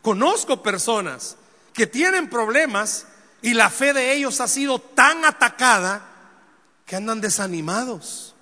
Conozco 0.02 0.62
personas 0.62 1.37
que 1.73 1.87
tienen 1.87 2.30
problemas 2.30 3.06
y 3.42 3.54
la 3.54 3.70
fe 3.70 3.92
de 3.92 4.14
ellos 4.14 4.40
ha 4.40 4.49
sido 4.49 4.78
tan 4.78 5.25
atacada 5.25 6.06
que 6.85 6.96
andan 6.96 7.20
desanimados. 7.20 8.35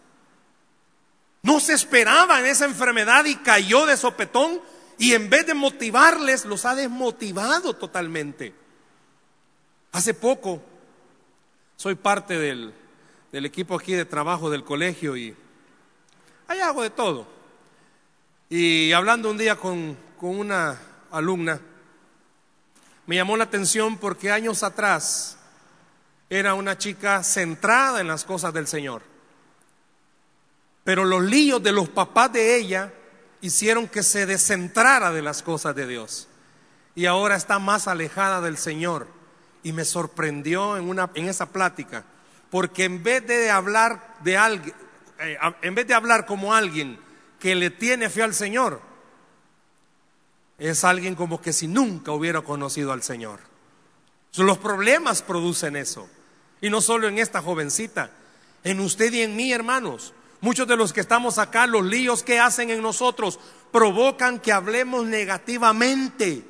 No 1.42 1.60
se 1.60 1.74
esperaba 1.74 2.40
esa 2.40 2.64
enfermedad 2.64 3.24
y 3.24 3.36
cayó 3.36 3.86
de 3.86 3.96
sopetón 3.96 4.60
y 4.98 5.14
en 5.14 5.28
vez 5.28 5.46
de 5.46 5.54
motivarles 5.54 6.44
los 6.44 6.64
ha 6.64 6.74
desmotivado 6.74 7.74
totalmente. 7.74 8.54
Hace 9.92 10.14
poco 10.14 10.62
soy 11.76 11.94
parte 11.94 12.38
del, 12.38 12.74
equipo 13.32 13.74
aquí 13.74 13.92
de 13.92 14.04
trabajo 14.04 14.50
del 14.50 14.64
colegio 14.64 15.16
y 15.16 15.34
hay 16.48 16.60
algo 16.60 16.82
de 16.82 16.90
todo. 16.90 17.26
Y 18.48 18.92
hablando 18.92 19.30
un 19.30 19.38
día 19.38 19.56
con, 19.56 19.96
con 20.18 20.38
una 20.38 20.80
alumna, 21.10 21.60
me 23.06 23.16
llamó 23.16 23.36
la 23.36 23.44
atención 23.44 23.98
porque 23.98 24.30
años 24.30 24.62
atrás 24.62 25.38
era 26.30 26.54
una 26.54 26.78
chica 26.78 27.22
centrada 27.22 28.00
en 28.00 28.08
las 28.08 28.24
cosas 28.24 28.54
del 28.54 28.66
Señor. 28.66 29.02
Pero 30.84 31.04
los 31.04 31.22
líos 31.22 31.62
de 31.62 31.72
los 31.72 31.88
papás 31.88 32.32
de 32.32 32.56
ella 32.56 32.92
hicieron 33.40 33.88
que 33.88 34.02
se 34.02 34.26
descentrara 34.26 35.12
de 35.12 35.22
las 35.22 35.42
cosas 35.42 35.74
de 35.74 35.86
Dios. 35.86 36.28
Y 36.94 37.06
ahora 37.06 37.36
está 37.36 37.58
más 37.58 37.88
alejada 37.88 38.40
del 38.40 38.56
Señor. 38.56 39.06
Y 39.64 39.72
me 39.72 39.84
sorprendió 39.84 40.76
en, 40.76 40.88
una, 40.88 41.10
en 41.14 41.28
esa 41.28 41.46
plática, 41.46 42.04
porque 42.50 42.84
en 42.84 43.02
vez 43.02 43.26
de 43.26 43.50
hablar 43.50 44.18
de 44.22 44.36
alguien, 44.36 44.74
eh, 45.18 45.36
en 45.62 45.74
vez 45.74 45.88
de 45.88 45.94
hablar 45.94 46.26
como 46.26 46.54
alguien 46.54 46.98
que 47.40 47.56
le 47.56 47.70
tiene 47.70 48.08
fe 48.08 48.22
al 48.22 48.34
Señor, 48.34 48.80
es 50.58 50.84
alguien 50.84 51.16
como 51.16 51.40
que 51.40 51.52
si 51.52 51.66
nunca 51.66 52.12
hubiera 52.12 52.42
conocido 52.42 52.92
al 52.92 53.02
Señor. 53.02 53.40
Los 54.36 54.58
problemas 54.58 55.22
producen 55.22 55.76
eso. 55.76 56.08
Y 56.60 56.70
no 56.70 56.80
solo 56.80 57.08
en 57.08 57.18
esta 57.18 57.42
jovencita, 57.42 58.10
en 58.62 58.80
usted 58.80 59.12
y 59.12 59.22
en 59.22 59.36
mí, 59.36 59.52
hermanos. 59.52 60.12
Muchos 60.40 60.66
de 60.66 60.76
los 60.76 60.92
que 60.92 61.00
estamos 61.00 61.38
acá, 61.38 61.66
los 61.66 61.84
líos 61.84 62.22
que 62.22 62.38
hacen 62.38 62.70
en 62.70 62.82
nosotros 62.82 63.38
provocan 63.72 64.40
que 64.40 64.52
hablemos 64.52 65.06
negativamente. 65.06 66.44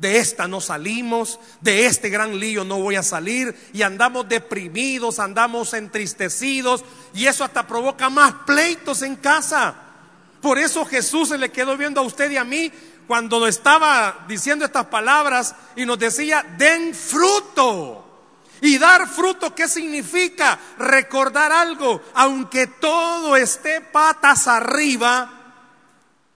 De 0.00 0.16
esta 0.16 0.48
no 0.48 0.62
salimos, 0.62 1.38
de 1.60 1.84
este 1.84 2.08
gran 2.08 2.40
lío 2.40 2.64
no 2.64 2.80
voy 2.80 2.96
a 2.96 3.02
salir 3.02 3.54
y 3.74 3.82
andamos 3.82 4.26
deprimidos, 4.26 5.18
andamos 5.18 5.74
entristecidos 5.74 6.86
y 7.12 7.26
eso 7.26 7.44
hasta 7.44 7.66
provoca 7.66 8.08
más 8.08 8.32
pleitos 8.46 9.02
en 9.02 9.16
casa. 9.16 9.74
Por 10.40 10.58
eso 10.58 10.86
Jesús 10.86 11.28
se 11.28 11.36
le 11.36 11.52
quedó 11.52 11.76
viendo 11.76 12.00
a 12.00 12.04
usted 12.04 12.30
y 12.30 12.38
a 12.38 12.44
mí 12.44 12.72
cuando 13.06 13.46
estaba 13.46 14.24
diciendo 14.26 14.64
estas 14.64 14.86
palabras 14.86 15.54
y 15.76 15.84
nos 15.84 15.98
decía, 15.98 16.46
den 16.56 16.94
fruto. 16.94 18.06
Y 18.62 18.78
dar 18.78 19.06
fruto, 19.06 19.54
¿qué 19.54 19.68
significa? 19.68 20.58
Recordar 20.78 21.52
algo. 21.52 22.00
Aunque 22.14 22.66
todo 22.66 23.36
esté 23.36 23.80
patas 23.80 24.46
arriba, 24.46 25.39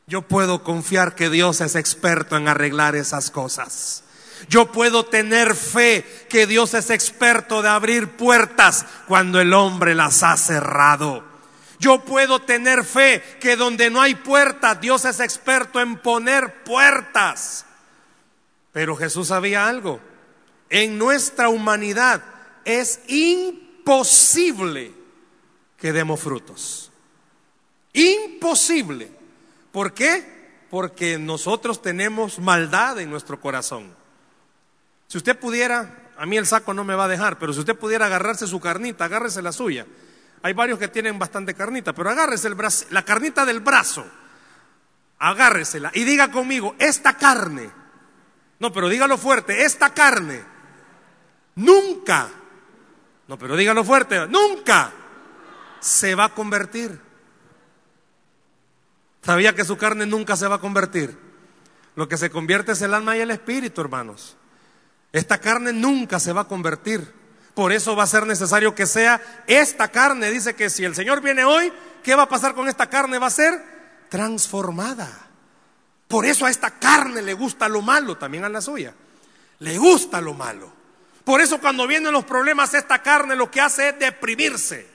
yo 0.07 0.23
puedo 0.23 0.63
confiar 0.63 1.15
que 1.15 1.31
Dios 1.31 1.61
es 1.61 1.77
experto 1.77 2.37
en 2.37 2.49
arreglar 2.49 2.95
esas 2.95 3.31
cosas. 3.31 4.05
Yo 4.49 4.71
puedo 4.71 5.07
tener 5.07 5.55
fe 5.55 6.05
que 6.29 6.47
Dios 6.47 6.75
es 6.75 6.91
experto 6.91 7.63
de 7.63 7.69
abrir 7.71 8.17
puertas 8.17 8.85
cuando 9.09 9.41
el 9.41 9.55
hombre 9.55 9.95
las 9.95 10.23
ha 10.23 10.37
cerrado. 10.37 11.25
Yo 11.79 12.05
puedo 12.05 12.43
tener 12.43 12.85
fe 12.85 13.23
que 13.41 13.57
donde 13.57 13.91
no 13.91 14.03
hay 14.03 14.15
puertas, 14.15 14.81
Dios 14.81 15.05
es 15.07 15.21
experto 15.21 15.81
en 15.81 15.97
poner 15.97 16.63
puertas. 16.65 17.65
Pero 18.73 18.97
Jesús 18.97 19.29
sabía 19.29 19.67
algo. 19.67 20.01
En 20.69 20.99
nuestra 20.99 21.49
humanidad 21.49 22.23
es 22.65 23.01
imposible 23.07 24.93
que 25.79 25.93
demos 25.93 26.21
frutos. 26.21 26.91
Imposible. 27.93 29.14
¿Por 29.75 29.93
qué? 29.93 30.25
Porque 30.71 31.19
nosotros 31.19 31.83
tenemos 31.83 32.39
maldad 32.39 33.01
en 33.01 33.11
nuestro 33.11 33.41
corazón. 33.41 33.93
Si 35.09 35.19
usted 35.19 35.37
pudiera, 35.37 36.13
a 36.17 36.27
mí 36.27 36.37
el 36.37 36.47
saco 36.47 36.73
no 36.73 36.85
me 36.85 36.95
va 36.95 37.07
a 37.07 37.09
dejar, 37.09 37.41
pero 37.41 37.53
si 37.53 37.59
usted 37.59 37.77
pudiera 37.77 38.07
agarrarse 38.07 38.47
su 38.47 38.61
carnita, 38.61 39.07
agárrese 39.07 39.43
la 39.43 39.51
suya. 39.51 39.85
Hay 40.43 40.53
varios 40.53 40.79
que 40.79 40.87
tienen 40.87 41.19
bastante 41.19 41.55
carnita, 41.55 41.93
pero 41.93 42.09
agárrese 42.09 42.47
el 42.47 42.57
la 42.91 43.05
carnita 43.05 43.45
del 43.45 43.59
brazo. 43.59 44.07
Agárresela 45.19 45.91
y 45.93 46.05
diga 46.05 46.31
conmigo, 46.31 46.77
esta 46.79 47.17
carne. 47.17 47.69
No, 48.61 48.73
pero 48.73 48.89
dígalo 48.89 49.19
fuerte, 49.19 49.65
esta 49.65 49.93
carne 49.93 50.41
nunca. 51.57 52.29
No, 53.27 53.37
pero 53.37 53.57
dígalo 53.57 53.83
fuerte, 53.83 54.25
nunca 54.29 54.93
se 55.81 56.15
va 56.15 56.27
a 56.27 56.35
convertir. 56.35 57.04
¿Sabía 59.25 59.55
que 59.55 59.65
su 59.65 59.77
carne 59.77 60.07
nunca 60.07 60.37
se 60.37 60.47
va 60.47 60.57
a 60.57 60.61
convertir? 60.61 61.17
Lo 61.97 62.09
que 62.09 62.17
se 62.17 62.31
convierte 62.31 62.73
es 62.73 62.83
el 62.83 62.93
alma 62.93 63.17
y 63.17 63.21
el 63.21 63.31
espíritu, 63.31 63.81
hermanos. 63.81 64.37
Esta 65.13 65.39
carne 65.39 65.73
nunca 65.73 66.21
se 66.21 66.33
va 66.33 66.43
a 66.43 66.49
convertir. 66.49 67.13
Por 67.55 67.73
eso 67.73 67.95
va 67.95 68.03
a 68.03 68.09
ser 68.09 68.27
necesario 68.27 68.75
que 68.75 68.87
sea 68.87 69.23
esta 69.47 69.89
carne. 69.89 70.31
Dice 70.31 70.55
que 70.55 70.69
si 70.69 70.85
el 70.85 70.95
Señor 70.95 71.23
viene 71.23 71.45
hoy, 71.45 71.73
¿qué 72.03 72.15
va 72.15 72.25
a 72.25 72.29
pasar 72.29 72.55
con 72.55 72.69
esta 72.69 72.91
carne? 72.91 73.19
Va 73.19 73.29
a 73.29 73.31
ser 73.31 73.63
transformada. 74.11 75.09
Por 76.09 76.27
eso 76.27 76.45
a 76.45 76.51
esta 76.51 76.71
carne 76.79 77.23
le 77.23 77.33
gusta 77.33 77.69
lo 77.69 77.81
malo, 77.81 78.19
también 78.19 78.45
a 78.45 78.49
la 78.49 78.61
suya. 78.61 78.93
Le 79.61 79.79
gusta 79.79 80.21
lo 80.21 80.35
malo. 80.35 80.71
Por 81.25 81.41
eso 81.41 81.61
cuando 81.61 81.87
vienen 81.87 82.13
los 82.13 82.25
problemas, 82.25 82.75
esta 82.75 83.03
carne 83.03 83.37
lo 83.37 83.51
que 83.51 83.61
hace 83.61 83.91
es 83.91 83.99
deprimirse. 83.99 84.87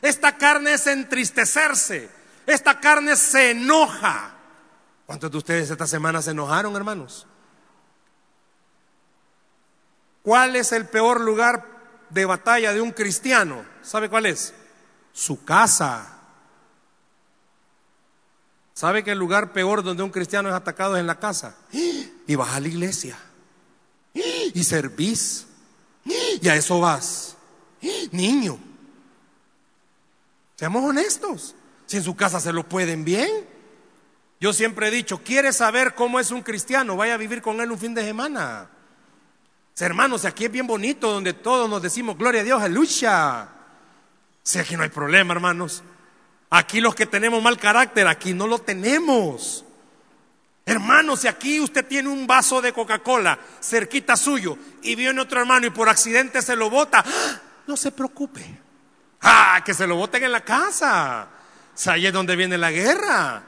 Esta 0.00 0.38
carne 0.38 0.74
es 0.74 0.86
entristecerse. 0.86 2.23
Esta 2.46 2.78
carne 2.80 3.16
se 3.16 3.52
enoja. 3.52 4.34
¿Cuántos 5.06 5.30
de 5.30 5.38
ustedes 5.38 5.70
esta 5.70 5.86
semana 5.86 6.22
se 6.22 6.30
enojaron, 6.30 6.74
hermanos? 6.76 7.26
¿Cuál 10.22 10.56
es 10.56 10.72
el 10.72 10.86
peor 10.86 11.20
lugar 11.20 11.66
de 12.08 12.24
batalla 12.24 12.72
de 12.72 12.80
un 12.80 12.92
cristiano? 12.92 13.64
¿Sabe 13.82 14.08
cuál 14.08 14.26
es? 14.26 14.54
Su 15.12 15.44
casa. 15.44 16.14
¿Sabe 18.72 19.04
que 19.04 19.12
el 19.12 19.18
lugar 19.18 19.52
peor 19.52 19.82
donde 19.82 20.02
un 20.02 20.10
cristiano 20.10 20.48
es 20.48 20.54
atacado 20.54 20.96
es 20.96 21.00
en 21.00 21.06
la 21.06 21.18
casa? 21.18 21.56
Y 22.26 22.36
vas 22.36 22.54
a 22.54 22.60
la 22.60 22.68
iglesia. 22.68 23.18
Y 24.14 24.64
servís. 24.64 25.46
Y 26.04 26.48
a 26.48 26.56
eso 26.56 26.80
vas. 26.80 27.36
Niño. 28.12 28.58
Seamos 30.56 30.84
honestos. 30.84 31.54
Si 31.86 31.96
en 31.96 32.02
su 32.02 32.16
casa 32.16 32.40
se 32.40 32.52
lo 32.52 32.68
pueden 32.68 33.04
bien. 33.04 33.46
Yo 34.40 34.52
siempre 34.52 34.88
he 34.88 34.90
dicho, 34.90 35.22
¿quieres 35.22 35.56
saber 35.56 35.94
cómo 35.94 36.20
es 36.20 36.30
un 36.30 36.42
cristiano? 36.42 36.96
Vaya 36.96 37.14
a 37.14 37.18
vivir 37.18 37.40
con 37.40 37.60
él 37.60 37.70
un 37.70 37.78
fin 37.78 37.94
de 37.94 38.04
semana. 38.04 38.68
Hermanos, 39.78 40.24
aquí 40.24 40.44
es 40.44 40.52
bien 40.52 40.66
bonito 40.66 41.10
donde 41.10 41.32
todos 41.32 41.68
nos 41.68 41.82
decimos 41.82 42.16
gloria 42.16 42.42
a 42.42 42.44
Dios, 42.44 42.62
aleluya. 42.62 43.48
Si 44.42 44.58
aquí 44.58 44.76
no 44.76 44.82
hay 44.82 44.90
problema, 44.90 45.32
hermanos. 45.34 45.82
Aquí 46.50 46.80
los 46.80 46.94
que 46.94 47.06
tenemos 47.06 47.42
mal 47.42 47.58
carácter, 47.58 48.06
aquí 48.06 48.34
no 48.34 48.46
lo 48.46 48.60
tenemos. 48.60 49.64
Hermanos, 50.66 51.20
si 51.20 51.28
aquí 51.28 51.60
usted 51.60 51.86
tiene 51.86 52.08
un 52.08 52.26
vaso 52.26 52.62
de 52.62 52.72
Coca-Cola 52.72 53.38
cerquita 53.60 54.16
suyo 54.16 54.56
y 54.82 54.94
viene 54.94 55.20
otro 55.20 55.40
hermano 55.40 55.66
y 55.66 55.70
por 55.70 55.88
accidente 55.88 56.40
se 56.40 56.56
lo 56.56 56.70
bota, 56.70 57.04
¡ah! 57.04 57.40
no 57.66 57.76
se 57.76 57.90
preocupe. 57.90 58.60
Ah, 59.20 59.62
que 59.64 59.74
se 59.74 59.86
lo 59.86 59.96
boten 59.96 60.24
en 60.24 60.32
la 60.32 60.42
casa. 60.42 61.28
Ahí 61.86 62.06
es 62.06 62.12
donde 62.12 62.36
viene 62.36 62.58
la 62.58 62.70
guerra. 62.70 63.42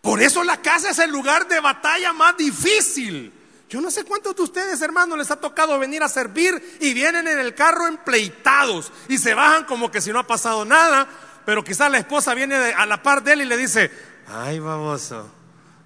Por 0.00 0.22
eso 0.22 0.44
la 0.44 0.58
casa 0.58 0.90
es 0.90 0.98
el 0.98 1.10
lugar 1.10 1.48
de 1.48 1.60
batalla 1.60 2.12
más 2.12 2.36
difícil. 2.36 3.32
Yo 3.68 3.80
no 3.80 3.90
sé 3.90 4.04
cuántos 4.04 4.34
de 4.34 4.42
ustedes, 4.42 4.80
hermanos, 4.80 5.18
les 5.18 5.30
ha 5.30 5.36
tocado 5.36 5.78
venir 5.78 6.02
a 6.02 6.08
servir 6.08 6.78
y 6.80 6.94
vienen 6.94 7.28
en 7.28 7.38
el 7.38 7.54
carro 7.54 7.86
empleitados 7.86 8.90
y 9.08 9.18
se 9.18 9.34
bajan 9.34 9.64
como 9.64 9.90
que 9.90 10.00
si 10.00 10.10
no 10.10 10.18
ha 10.18 10.26
pasado 10.26 10.64
nada, 10.64 11.06
pero 11.44 11.62
quizás 11.62 11.90
la 11.90 11.98
esposa 11.98 12.34
viene 12.34 12.56
a 12.56 12.86
la 12.86 13.02
par 13.02 13.22
de 13.22 13.34
él 13.34 13.42
y 13.42 13.44
le 13.44 13.58
dice, 13.58 13.90
ay 14.26 14.58
baboso, 14.58 15.30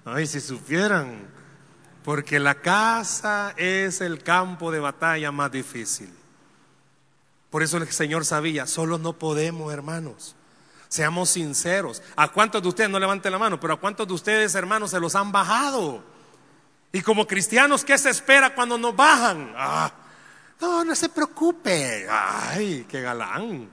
ay 0.05 0.25
si 0.27 0.39
supieran, 0.39 1.27
porque 2.05 2.39
la 2.39 2.55
casa 2.55 3.53
es 3.57 3.99
el 3.99 4.23
campo 4.23 4.71
de 4.71 4.79
batalla 4.79 5.33
más 5.33 5.51
difícil. 5.51 6.09
Por 7.49 7.63
eso 7.63 7.77
el 7.77 7.91
Señor 7.91 8.23
sabía, 8.23 8.65
solo 8.65 8.97
no 8.97 9.13
podemos, 9.13 9.73
hermanos. 9.73 10.35
Seamos 10.93 11.31
sinceros. 11.31 12.03
¿A 12.15 12.27
cuántos 12.27 12.61
de 12.61 12.67
ustedes, 12.67 12.87
no 12.87 12.99
levanten 12.99 13.31
la 13.31 13.39
mano, 13.39 13.59
pero 13.59 13.73
a 13.73 13.79
cuántos 13.79 14.07
de 14.07 14.13
ustedes, 14.13 14.53
hermanos, 14.53 14.91
se 14.91 14.99
los 14.99 15.15
han 15.15 15.31
bajado? 15.31 16.03
Y 16.91 17.01
como 17.01 17.25
cristianos, 17.25 17.83
¿qué 17.83 17.97
se 17.97 18.11
espera 18.11 18.53
cuando 18.53 18.77
nos 18.77 18.95
bajan? 18.95 19.55
Ah, 19.57 19.91
no, 20.61 20.85
no 20.85 20.93
se 20.93 21.09
preocupe. 21.09 22.05
Ay, 22.07 22.85
qué 22.87 23.01
galán. 23.01 23.67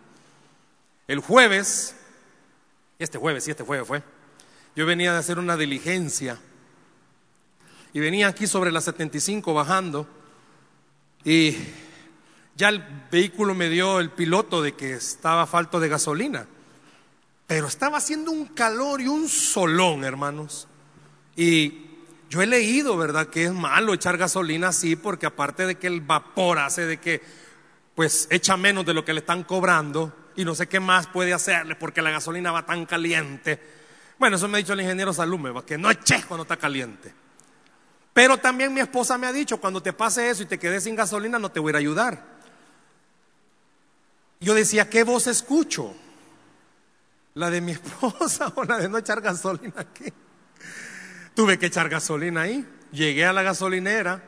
El 1.07 1.21
jueves, 1.21 1.95
este 2.99 3.19
jueves, 3.19 3.45
sí, 3.45 3.51
este 3.51 3.65
jueves 3.65 3.87
fue, 3.87 4.03
yo 4.75 4.87
venía 4.87 5.13
de 5.13 5.19
hacer 5.19 5.39
una 5.39 5.59
diligencia 5.59 6.39
y 7.93 8.01
venía 8.01 8.29
aquí 8.29 8.47
sobre 8.47 8.73
la 8.73 8.81
75 8.81 9.53
bajando 9.53 10.09
y 11.23 11.55
ya 12.57 12.71
el 12.71 12.83
vehículo 13.13 13.55
me 13.55 13.69
dio 13.69 14.01
el 14.01 14.11
piloto 14.11 14.63
de 14.63 14.73
que 14.73 14.95
estaba 14.95 15.47
falto 15.47 15.81
de 15.81 15.91
gasolina. 15.91 16.47
Pero 17.51 17.67
estaba 17.67 17.99
haciendo 17.99 18.31
un 18.31 18.47
calor 18.47 19.01
y 19.01 19.09
un 19.09 19.29
solón, 19.29 20.05
hermanos. 20.05 20.69
Y 21.35 21.97
yo 22.29 22.43
he 22.43 22.47
leído, 22.47 22.97
¿verdad?, 22.97 23.27
que 23.27 23.47
es 23.47 23.53
malo 23.53 23.93
echar 23.93 24.17
gasolina 24.17 24.69
así 24.69 24.95
porque 24.95 25.27
aparte 25.27 25.67
de 25.67 25.75
que 25.75 25.89
el 25.89 26.01
vapor 26.01 26.61
hace 26.61 26.87
de 26.87 27.01
que 27.01 27.21
pues 27.97 28.29
echa 28.31 28.57
menos 28.57 28.87
de 28.87 28.95
lo 28.95 29.05
que 29.05 29.13
le 29.13 29.19
están 29.19 29.43
cobrando 29.43 30.31
y 30.37 30.45
no 30.45 30.55
sé 30.55 30.69
qué 30.69 30.79
más 30.79 31.09
puede 31.09 31.35
hacerle 31.35 31.75
porque 31.75 32.03
la 32.03 32.13
gasolina 32.13 32.53
va 32.53 32.65
tan 32.65 32.87
caliente. 32.87 33.61
Bueno, 34.17 34.37
eso 34.37 34.47
me 34.47 34.59
ha 34.59 34.63
dicho 34.63 34.75
el 34.75 34.83
ingeniero 34.83 35.13
Salume, 35.13 35.51
que 35.67 35.77
no 35.77 35.91
eches 35.91 36.27
cuando 36.27 36.43
está 36.43 36.57
caliente. 36.57 37.13
Pero 38.13 38.39
también 38.39 38.73
mi 38.73 38.79
esposa 38.79 39.19
me 39.19 39.27
ha 39.27 39.33
dicho, 39.33 39.61
cuando 39.61 39.83
te 39.83 39.93
pase 39.93 40.31
eso 40.31 40.45
y 40.45 40.47
te 40.47 40.61
quedes 40.61 40.85
sin 40.85 40.95
gasolina, 40.95 41.37
no 41.41 41.51
te 41.51 41.59
voy 41.59 41.73
a 41.75 41.79
ayudar. 41.79 42.25
Yo 44.39 44.55
decía, 44.55 44.89
¿qué 44.89 45.03
voz 45.03 45.27
escucho? 45.27 45.97
¿La 47.35 47.51
de 47.51 47.61
mi 47.61 47.73
esposa 47.73 48.53
o 48.57 48.65
la 48.65 48.79
de 48.79 48.89
no 48.89 48.99
echar 48.99 49.21
gasolina 49.21 49.75
aquí? 49.79 50.13
Tuve 51.35 51.59
que 51.59 51.67
echar 51.67 51.89
gasolina 51.89 52.43
ahí. 52.43 52.67
Llegué 52.93 53.25
a 53.25 53.33
la 53.33 53.43
gasolinera, 53.43 54.23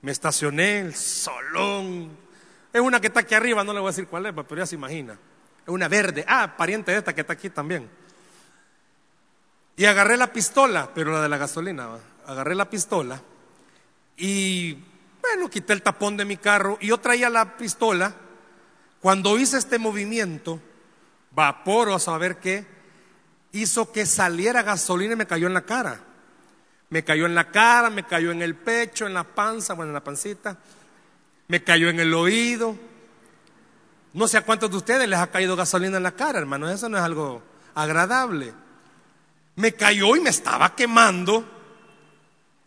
me 0.00 0.12
estacioné, 0.12 0.80
el 0.80 0.94
solón. 0.94 2.10
Es 2.72 2.80
una 2.80 3.00
que 3.00 3.08
está 3.08 3.20
aquí 3.20 3.34
arriba, 3.34 3.62
no 3.64 3.72
le 3.72 3.80
voy 3.80 3.88
a 3.88 3.92
decir 3.92 4.06
cuál 4.06 4.26
es, 4.26 4.32
pero 4.32 4.56
ya 4.56 4.66
se 4.66 4.76
imagina. 4.76 5.12
Es 5.12 5.68
una 5.68 5.88
verde. 5.88 6.24
Ah, 6.26 6.56
pariente 6.56 6.90
de 6.90 6.98
esta 6.98 7.14
que 7.14 7.20
está 7.20 7.34
aquí 7.34 7.50
también. 7.50 7.88
Y 9.76 9.84
agarré 9.84 10.16
la 10.16 10.32
pistola, 10.32 10.90
pero 10.94 11.12
la 11.12 11.20
de 11.20 11.28
la 11.28 11.36
gasolina. 11.36 11.98
Agarré 12.26 12.54
la 12.54 12.70
pistola 12.70 13.20
y, 14.16 14.74
bueno, 15.20 15.48
quité 15.50 15.72
el 15.72 15.82
tapón 15.82 16.16
de 16.16 16.24
mi 16.24 16.36
carro 16.36 16.78
y 16.80 16.88
yo 16.88 16.98
traía 16.98 17.30
la 17.30 17.56
pistola. 17.56 18.14
Cuando 19.00 19.36
hice 19.38 19.58
este 19.58 19.78
movimiento, 19.78 20.60
vapor 21.34 21.88
o 21.88 21.94
a 21.94 22.00
saber 22.00 22.38
qué, 22.38 22.66
hizo 23.52 23.92
que 23.92 24.06
saliera 24.06 24.62
gasolina 24.62 25.14
y 25.14 25.16
me 25.16 25.26
cayó 25.26 25.46
en 25.46 25.54
la 25.54 25.62
cara. 25.62 26.00
Me 26.90 27.04
cayó 27.04 27.26
en 27.26 27.34
la 27.34 27.50
cara, 27.50 27.88
me 27.88 28.04
cayó 28.04 28.32
en 28.32 28.42
el 28.42 28.54
pecho, 28.54 29.06
en 29.06 29.14
la 29.14 29.24
panza, 29.24 29.74
bueno, 29.74 29.90
en 29.90 29.94
la 29.94 30.04
pancita. 30.04 30.58
Me 31.48 31.62
cayó 31.62 31.88
en 31.88 32.00
el 32.00 32.12
oído. 32.12 32.76
No 34.12 34.28
sé 34.28 34.36
a 34.36 34.44
cuántos 34.44 34.70
de 34.70 34.76
ustedes 34.76 35.08
les 35.08 35.18
ha 35.18 35.30
caído 35.30 35.56
gasolina 35.56 35.96
en 35.96 36.02
la 36.02 36.12
cara, 36.12 36.38
hermano. 36.38 36.68
Eso 36.68 36.88
no 36.88 36.98
es 36.98 37.02
algo 37.02 37.42
agradable. 37.74 38.52
Me 39.56 39.72
cayó 39.72 40.16
y 40.16 40.20
me 40.20 40.30
estaba 40.30 40.74
quemando. 40.74 41.44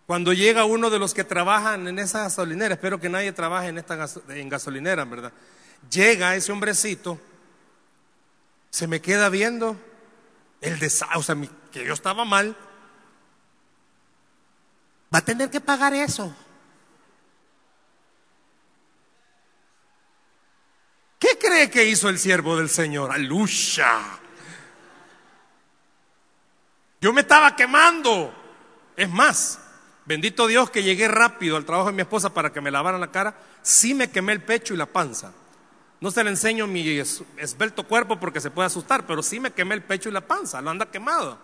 Cuando 0.07 0.33
llega 0.33 0.65
uno 0.65 0.89
de 0.89 0.99
los 0.99 1.13
que 1.13 1.23
trabajan 1.23 1.87
en 1.87 1.97
esa 1.97 2.23
gasolinera, 2.23 2.75
espero 2.75 2.99
que 2.99 3.09
nadie 3.09 3.31
trabaje 3.31 3.69
en 3.69 3.77
esta 3.79 4.07
en 4.29 4.49
gasolinera, 4.49 5.05
¿verdad? 5.05 5.33
Llega 5.89 6.35
ese 6.35 6.51
hombrecito, 6.51 7.19
se 8.75 8.87
me 8.87 8.99
queda 8.99 9.29
viendo 9.29 9.79
el 10.59 10.79
desastre, 10.79 11.17
o 11.17 11.23
sea, 11.23 11.37
que 11.71 11.85
yo 11.85 11.93
estaba 11.93 12.25
mal. 12.25 12.57
Va 15.13 15.19
a 15.19 15.23
tener 15.23 15.49
que 15.49 15.61
pagar 15.61 15.93
eso. 15.93 16.35
¿Qué 21.17 21.37
cree 21.39 21.69
que 21.69 21.85
hizo 21.85 22.09
el 22.09 22.19
siervo 22.19 22.57
del 22.57 22.67
Señor? 22.67 23.13
Alusha. 23.13 24.19
Yo 26.99 27.13
me 27.13 27.21
estaba 27.21 27.55
quemando. 27.55 28.35
Es 28.97 29.09
más, 29.09 29.57
bendito 30.03 30.47
Dios 30.47 30.69
que 30.69 30.83
llegué 30.83 31.07
rápido 31.07 31.55
al 31.55 31.63
trabajo 31.63 31.91
de 31.91 31.95
mi 31.95 32.01
esposa 32.01 32.33
para 32.33 32.51
que 32.51 32.59
me 32.59 32.71
lavaran 32.71 32.99
la 32.99 33.09
cara. 33.09 33.37
Sí 33.61 33.93
me 33.93 34.11
quemé 34.11 34.33
el 34.33 34.43
pecho 34.43 34.73
y 34.73 34.77
la 34.77 34.85
panza. 34.85 35.31
No 36.01 36.11
se 36.11 36.23
le 36.23 36.29
enseño 36.29 36.67
mi 36.67 36.99
esbelto 37.37 37.87
cuerpo 37.87 38.19
porque 38.19 38.41
se 38.41 38.51
puede 38.51 38.67
asustar, 38.67 39.05
pero 39.05 39.23
sí 39.23 39.39
me 39.39 39.51
quemé 39.51 39.75
el 39.75 39.83
pecho 39.83 40.09
y 40.09 40.11
la 40.11 40.21
panza. 40.21 40.61
Lo 40.61 40.69
anda 40.69 40.85
quemado. 40.91 41.37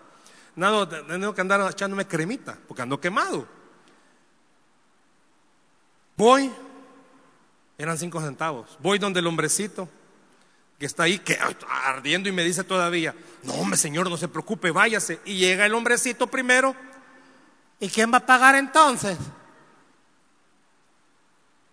Nada, 0.55 0.87
tengo 1.07 1.33
que 1.33 1.41
andar 1.41 1.71
echándome 1.71 2.05
cremita 2.05 2.57
porque 2.67 2.81
ando 2.81 2.99
quemado. 2.99 3.47
Voy, 6.17 6.51
eran 7.77 7.97
cinco 7.97 8.21
centavos. 8.21 8.77
Voy 8.79 8.99
donde 8.99 9.21
el 9.21 9.27
hombrecito 9.27 9.87
que 10.77 10.85
está 10.85 11.03
ahí 11.03 11.19
que, 11.19 11.37
ardiendo 11.85 12.27
y 12.27 12.31
me 12.31 12.43
dice 12.43 12.63
todavía, 12.63 13.15
no 13.43 13.53
hombre 13.53 13.77
señor, 13.77 14.09
no 14.09 14.17
se 14.17 14.27
preocupe, 14.27 14.71
váyase. 14.71 15.19
Y 15.25 15.37
llega 15.37 15.65
el 15.65 15.73
hombrecito 15.73 16.27
primero. 16.27 16.75
¿Y 17.79 17.89
quién 17.89 18.11
va 18.11 18.17
a 18.17 18.25
pagar 18.25 18.55
entonces? 18.55 19.17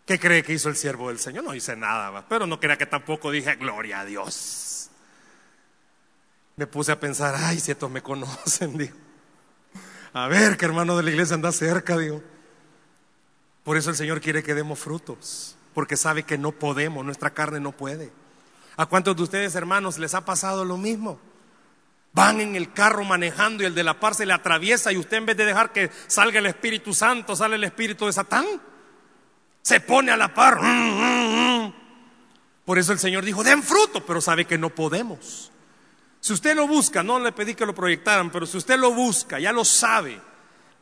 ¿Qué 0.09 0.19
cree 0.19 0.43
que 0.43 0.55
hizo 0.55 0.71
el 0.71 0.77
siervo 0.77 1.09
del 1.09 1.19
Señor? 1.19 1.45
No 1.45 1.55
hice 1.55 1.77
nada, 1.77 2.25
pero 2.27 2.47
no 2.47 2.59
crea 2.59 2.79
que 2.79 2.87
tampoco 2.87 3.31
dije 3.31 3.57
gloria 3.57 4.01
a 4.01 4.05
Dios. 4.07 4.89
Me 6.57 6.67
puse 6.67 6.93
a 6.93 6.99
pensar, 6.99 7.35
ay, 7.37 7.61
si 7.61 7.73
estos 7.73 7.91
me 7.91 8.01
conocen, 8.01 8.79
digo. 8.79 8.97
A 10.15 10.27
ver, 10.27 10.57
que 10.57 10.65
hermano 10.65 10.97
de 10.97 11.03
la 11.03 11.11
iglesia 11.11 11.35
anda 11.35 11.53
cerca, 11.53 11.99
digo. 11.99 12.23
Por 13.65 13.77
eso 13.77 13.91
el 13.91 13.97
Señor 13.97 14.23
quiere 14.23 14.43
que 14.43 14.55
demos 14.55 14.79
frutos, 14.79 15.59
porque 15.75 15.99
sabe 15.99 16.23
que 16.23 16.39
no 16.39 16.53
podemos, 16.53 17.05
nuestra 17.05 17.35
carne 17.35 17.61
no 17.61 17.73
puede. 17.73 18.11
¿A 18.79 18.87
cuántos 18.87 19.15
de 19.15 19.25
ustedes, 19.25 19.57
hermanos, 19.57 19.99
les 19.99 20.15
ha 20.15 20.25
pasado 20.25 20.65
lo 20.65 20.79
mismo? 20.79 21.21
Van 22.15 22.41
en 22.41 22.57
el 22.57 22.73
carro 22.73 23.05
manejando 23.05 23.63
y 23.63 23.67
el 23.67 23.75
de 23.75 23.85
la 23.85 24.01
par 24.01 24.15
se 24.15 24.25
le 24.25 24.33
atraviesa 24.33 24.91
y 24.91 24.97
usted 24.97 25.19
en 25.19 25.27
vez 25.27 25.37
de 25.37 25.45
dejar 25.45 25.71
que 25.71 25.91
salga 26.07 26.39
el 26.39 26.47
Espíritu 26.47 26.95
Santo, 26.95 27.37
sale 27.37 27.57
el 27.57 27.65
Espíritu 27.65 28.07
de 28.07 28.15
Satán. 28.15 28.47
Se 29.69 29.81
pone 29.81 30.11
a 30.11 30.17
la 30.17 30.33
par. 30.33 30.59
Por 32.65 32.79
eso 32.79 32.91
el 32.91 32.99
Señor 32.99 33.23
dijo, 33.23 33.45
den 33.45 33.63
fruto, 33.63 34.03
pero 34.07 34.23
sabe 34.23 34.47
que 34.47 34.57
no 34.57 34.71
podemos. 34.71 35.53
Si 36.21 36.33
usted 36.33 36.57
lo 36.57 36.67
busca, 36.67 37.03
no 37.03 37.21
le 37.21 37.33
pedí 37.33 37.55
que 37.55 37.67
lo 37.67 37.75
proyectaran, 37.75 38.31
pero 38.31 38.47
si 38.47 38.57
usted 38.57 38.79
lo 38.79 38.93
busca, 38.93 39.39
ya 39.39 39.53
lo 39.53 39.67
sabe. 39.67 40.23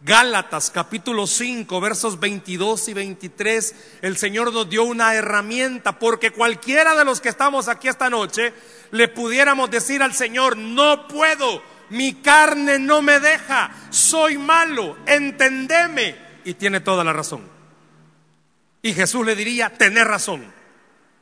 Gálatas 0.03 0.71
capítulo 0.71 1.27
5 1.27 1.81
versos 1.81 2.21
22 2.21 2.89
y 2.91 2.95
23, 2.95 3.75
el 4.03 4.17
Señor 4.17 4.53
nos 4.53 4.71
dio 4.71 4.85
una 4.85 5.15
herramienta 5.15 5.99
porque 5.99 6.31
cualquiera 6.31 6.95
de 6.95 7.05
los 7.05 7.21
que 7.21 7.31
estamos 7.31 7.67
aquí 7.67 7.89
esta 7.89 8.09
noche 8.09 8.55
le 8.93 9.09
pudiéramos 9.09 9.69
decir 9.69 10.01
al 10.01 10.15
Señor, 10.15 10.57
no 10.57 11.09
puedo, 11.09 11.61
mi 11.91 12.15
carne 12.15 12.79
no 12.79 13.03
me 13.03 13.19
deja, 13.19 13.69
soy 13.91 14.39
malo, 14.39 14.97
entendeme. 15.07 16.15
Y 16.45 16.55
tiene 16.55 16.79
toda 16.79 17.03
la 17.03 17.13
razón. 17.13 17.56
Y 18.87 18.95
Jesús 18.95 19.27
le 19.27 19.35
diría, 19.35 19.77
tener 19.77 20.07
razón. 20.07 20.45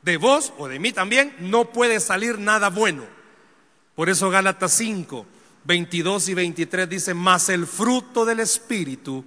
De 0.03 0.17
vos 0.17 0.53
o 0.59 0.67
de 0.67 0.77
mí 0.77 0.91
también 0.91 1.35
no 1.39 1.71
puede 1.71 1.99
salir 1.99 2.37
nada 2.37 2.69
bueno. 2.69 3.05
Por 3.95 4.07
eso 4.07 4.29
Gálatas 4.29 4.71
5 4.73 5.25
22 5.63 6.29
y 6.29 6.33
23 6.35 6.87
dice, 6.87 7.15
mas 7.15 7.49
el 7.49 7.65
fruto 7.65 8.23
del 8.23 8.39
Espíritu 8.39 9.25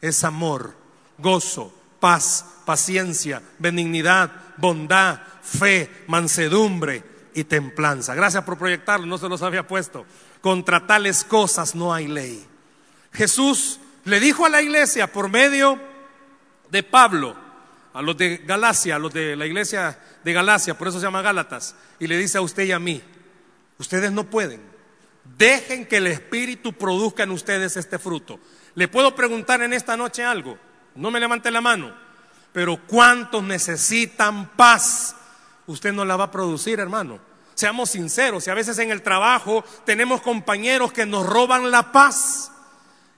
es 0.00 0.24
amor, 0.24 0.74
gozo, 1.18 1.72
paz, 2.00 2.44
paciencia, 2.66 3.40
benignidad, 3.60 4.32
bondad, 4.56 5.20
fe, 5.40 5.88
mansedumbre 6.08 7.04
y 7.32 7.44
templanza. 7.44 8.16
Gracias 8.16 8.42
por 8.42 8.58
proyectarlo, 8.58 9.06
no 9.06 9.18
se 9.18 9.28
los 9.28 9.42
había 9.42 9.68
puesto. 9.68 10.04
Contra 10.40 10.84
tales 10.84 11.22
cosas 11.22 11.76
no 11.76 11.94
hay 11.94 12.08
ley. 12.08 12.44
Jesús 13.12 13.78
le 14.04 14.18
dijo 14.18 14.46
a 14.46 14.48
la 14.48 14.62
iglesia 14.62 15.12
por 15.12 15.28
medio 15.28 15.78
de 16.72 16.82
Pablo, 16.82 17.46
a 17.98 18.02
los 18.02 18.16
de 18.16 18.38
Galacia, 18.38 18.96
a 18.96 18.98
los 18.98 19.12
de 19.12 19.34
la 19.34 19.44
iglesia 19.44 19.98
de 20.22 20.32
Galacia, 20.32 20.78
por 20.78 20.86
eso 20.86 20.98
se 20.98 21.06
llama 21.06 21.20
Gálatas, 21.20 21.74
y 21.98 22.06
le 22.06 22.16
dice 22.16 22.38
a 22.38 22.40
usted 22.40 22.62
y 22.64 22.72
a 22.72 22.78
mí, 22.78 23.02
ustedes 23.78 24.12
no 24.12 24.24
pueden 24.24 24.78
Dejen 25.36 25.86
que 25.86 25.98
el 25.98 26.06
Espíritu 26.06 26.72
produzca 26.72 27.24
en 27.24 27.32
ustedes 27.32 27.76
este 27.76 27.98
fruto. 27.98 28.40
Le 28.74 28.88
puedo 28.88 29.14
preguntar 29.14 29.62
en 29.62 29.72
esta 29.72 29.96
noche 29.96 30.24
algo. 30.24 30.58
No 30.94 31.10
me 31.10 31.20
levante 31.20 31.50
la 31.50 31.60
mano. 31.60 31.94
Pero 32.52 32.80
¿cuántos 32.86 33.42
necesitan 33.42 34.50
paz? 34.56 35.14
Usted 35.66 35.92
no 35.92 36.04
la 36.04 36.16
va 36.16 36.24
a 36.24 36.30
producir, 36.30 36.80
hermano. 36.80 37.20
Seamos 37.54 37.90
sinceros, 37.90 38.46
y 38.46 38.50
a 38.50 38.54
veces 38.54 38.78
en 38.78 38.90
el 38.90 39.02
trabajo 39.02 39.64
tenemos 39.84 40.22
compañeros 40.22 40.92
que 40.92 41.04
nos 41.04 41.26
roban 41.26 41.70
la 41.70 41.92
paz. 41.92 42.52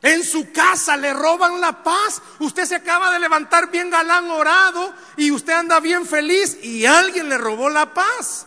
En 0.02 0.24
su 0.24 0.50
casa 0.50 0.96
le 0.96 1.12
roban 1.12 1.60
la 1.60 1.82
paz. 1.82 2.22
Usted 2.38 2.64
se 2.64 2.74
acaba 2.74 3.12
de 3.12 3.18
levantar 3.18 3.70
bien 3.70 3.90
galán 3.90 4.30
orado 4.30 4.94
y 5.16 5.30
usted 5.30 5.52
anda 5.52 5.78
bien 5.80 6.06
feliz 6.06 6.58
y 6.62 6.86
alguien 6.86 7.28
le 7.28 7.36
robó 7.36 7.68
la 7.68 7.92
paz. 7.92 8.46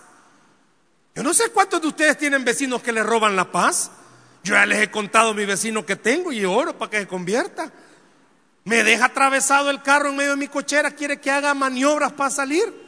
Yo 1.15 1.21
no 1.21 1.33
sé 1.33 1.49
cuántos 1.49 1.81
de 1.81 1.87
ustedes 1.87 2.17
tienen 2.17 2.43
vecinos 2.43 2.81
que 2.81 2.91
le 2.91 3.03
roban 3.03 3.35
la 3.35 3.51
paz. 3.51 3.91
Yo 4.43 4.55
ya 4.55 4.65
les 4.65 4.81
he 4.81 4.89
contado 4.89 5.29
a 5.29 5.33
mi 5.33 5.45
vecino 5.45 5.85
que 5.85 5.95
tengo 5.95 6.31
y 6.31 6.43
oro 6.43 6.77
para 6.77 6.89
que 6.89 6.99
se 6.99 7.07
convierta. 7.07 7.71
Me 8.65 8.83
deja 8.83 9.05
atravesado 9.05 9.69
el 9.69 9.81
carro 9.81 10.09
en 10.09 10.15
medio 10.15 10.31
de 10.31 10.37
mi 10.37 10.47
cochera, 10.47 10.91
quiere 10.91 11.19
que 11.19 11.29
haga 11.29 11.53
maniobras 11.53 12.13
para 12.13 12.29
salir. 12.29 12.81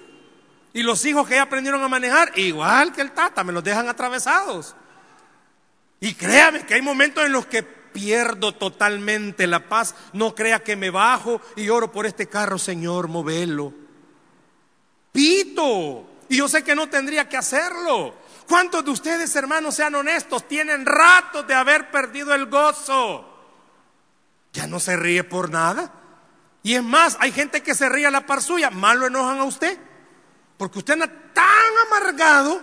Y 0.73 0.83
los 0.83 1.05
hijos 1.05 1.27
que 1.27 1.35
ya 1.35 1.43
aprendieron 1.43 1.83
a 1.83 1.87
manejar, 1.87 2.31
igual 2.37 2.91
que 2.93 3.01
el 3.01 3.11
tata, 3.11 3.43
me 3.43 3.53
los 3.53 3.63
dejan 3.63 3.87
atravesados. 3.87 4.75
Y 5.99 6.13
créame 6.15 6.65
que 6.65 6.73
hay 6.73 6.81
momentos 6.81 7.23
en 7.23 7.31
los 7.31 7.45
que 7.45 7.84
pierdo 7.95 8.51
totalmente 8.51 9.47
la 9.47 9.69
paz. 9.69 9.95
No 10.11 10.35
crea 10.35 10.59
que 10.59 10.75
me 10.75 10.89
bajo 10.89 11.39
y 11.55 11.69
oro 11.69 11.93
por 11.93 12.05
este 12.05 12.27
carro, 12.27 12.59
Señor, 12.59 13.07
movelo. 13.07 13.73
Pito. 15.13 16.05
Y 16.27 16.37
yo 16.37 16.49
sé 16.49 16.61
que 16.61 16.75
no 16.75 16.89
tendría 16.89 17.29
que 17.29 17.37
hacerlo. 17.37 18.15
¿Cuántos 18.49 18.83
de 18.83 18.91
ustedes, 18.91 19.33
hermanos, 19.37 19.75
sean 19.75 19.95
honestos, 19.95 20.45
tienen 20.45 20.85
ratos 20.85 21.47
de 21.47 21.53
haber 21.53 21.89
perdido 21.89 22.35
el 22.35 22.47
gozo? 22.47 23.25
Ya 24.51 24.67
no 24.67 24.81
se 24.81 24.97
ríe 24.97 25.23
por 25.23 25.49
nada. 25.49 25.93
Y 26.63 26.75
es 26.75 26.83
más, 26.83 27.15
hay 27.21 27.31
gente 27.31 27.63
que 27.63 27.75
se 27.75 27.87
ríe 27.87 28.07
a 28.07 28.11
la 28.11 28.25
par 28.25 28.41
suya, 28.41 28.69
mal 28.71 28.99
lo 28.99 29.07
enojan 29.07 29.39
a 29.39 29.45
usted. 29.45 29.79
Porque 30.57 30.79
usted 30.79 30.93
anda 30.95 31.07
tan 31.33 31.77
amargado. 31.87 32.61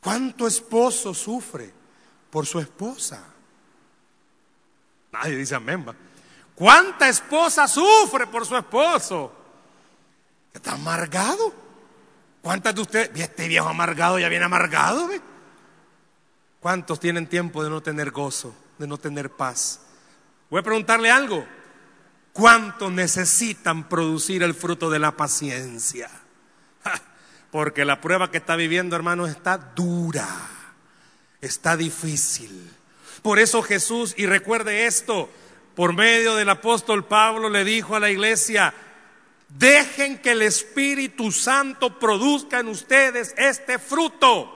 ¿Cuánto 0.00 0.46
esposo 0.46 1.12
sufre 1.12 1.72
por 2.30 2.46
su 2.46 2.60
esposa? 2.60 3.35
Nadie 5.12 5.36
dice 5.36 5.54
amén. 5.54 5.84
¿Cuánta 6.54 7.08
esposa 7.08 7.68
sufre 7.68 8.26
por 8.26 8.46
su 8.46 8.56
esposo? 8.56 9.32
Está 10.52 10.72
amargado. 10.72 11.52
¿Cuántas 12.40 12.74
de 12.74 12.80
ustedes, 12.80 13.10
este 13.14 13.48
viejo 13.48 13.68
amargado 13.68 14.18
ya 14.18 14.28
viene 14.28 14.44
amargado? 14.44 15.10
¿Cuántos 16.60 16.98
tienen 16.98 17.26
tiempo 17.26 17.62
de 17.62 17.70
no 17.70 17.82
tener 17.82 18.10
gozo, 18.10 18.56
de 18.78 18.86
no 18.86 18.98
tener 18.98 19.30
paz? 19.30 19.80
Voy 20.48 20.60
a 20.60 20.62
preguntarle 20.62 21.10
algo. 21.10 21.46
¿Cuántos 22.32 22.92
necesitan 22.92 23.88
producir 23.88 24.42
el 24.42 24.54
fruto 24.54 24.90
de 24.90 24.98
la 24.98 25.16
paciencia? 25.16 26.10
Porque 27.50 27.84
la 27.84 28.00
prueba 28.00 28.30
que 28.30 28.38
está 28.38 28.56
viviendo, 28.56 28.94
hermano, 28.94 29.26
está 29.26 29.56
dura, 29.56 30.28
está 31.40 31.76
difícil. 31.76 32.75
Por 33.26 33.40
eso 33.40 33.60
Jesús, 33.60 34.14
y 34.16 34.24
recuerde 34.26 34.86
esto, 34.86 35.28
por 35.74 35.92
medio 35.92 36.36
del 36.36 36.48
apóstol 36.48 37.06
Pablo 37.06 37.48
le 37.48 37.64
dijo 37.64 37.96
a 37.96 37.98
la 37.98 38.08
iglesia, 38.08 38.72
Dejen 39.48 40.18
que 40.18 40.30
el 40.30 40.42
Espíritu 40.42 41.32
Santo 41.32 41.98
produzca 41.98 42.60
en 42.60 42.68
ustedes 42.68 43.34
este 43.36 43.80
fruto. 43.80 44.52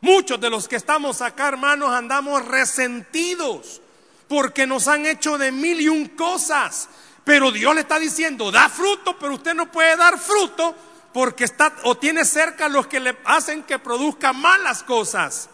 Muchos 0.00 0.40
de 0.40 0.48
los 0.48 0.66
que 0.66 0.76
estamos 0.76 1.20
acá, 1.20 1.48
hermanos, 1.48 1.90
andamos 1.90 2.46
resentidos 2.46 3.82
porque 4.28 4.66
nos 4.66 4.88
han 4.88 5.04
hecho 5.04 5.36
de 5.36 5.52
mil 5.52 5.78
y 5.78 5.88
un 5.90 6.08
cosas. 6.08 6.88
Pero 7.22 7.52
Dios 7.52 7.74
le 7.74 7.82
está 7.82 7.98
diciendo, 7.98 8.50
da 8.50 8.70
fruto, 8.70 9.18
pero 9.18 9.34
usted 9.34 9.52
no 9.52 9.70
puede 9.70 9.94
dar 9.98 10.18
fruto 10.18 10.74
porque 11.12 11.44
está 11.44 11.70
o 11.82 11.98
tiene 11.98 12.24
cerca 12.24 12.66
los 12.70 12.86
que 12.86 13.00
le 13.00 13.18
hacen 13.26 13.62
que 13.62 13.78
produzca 13.78 14.32
malas 14.32 14.82
cosas. 14.82 15.50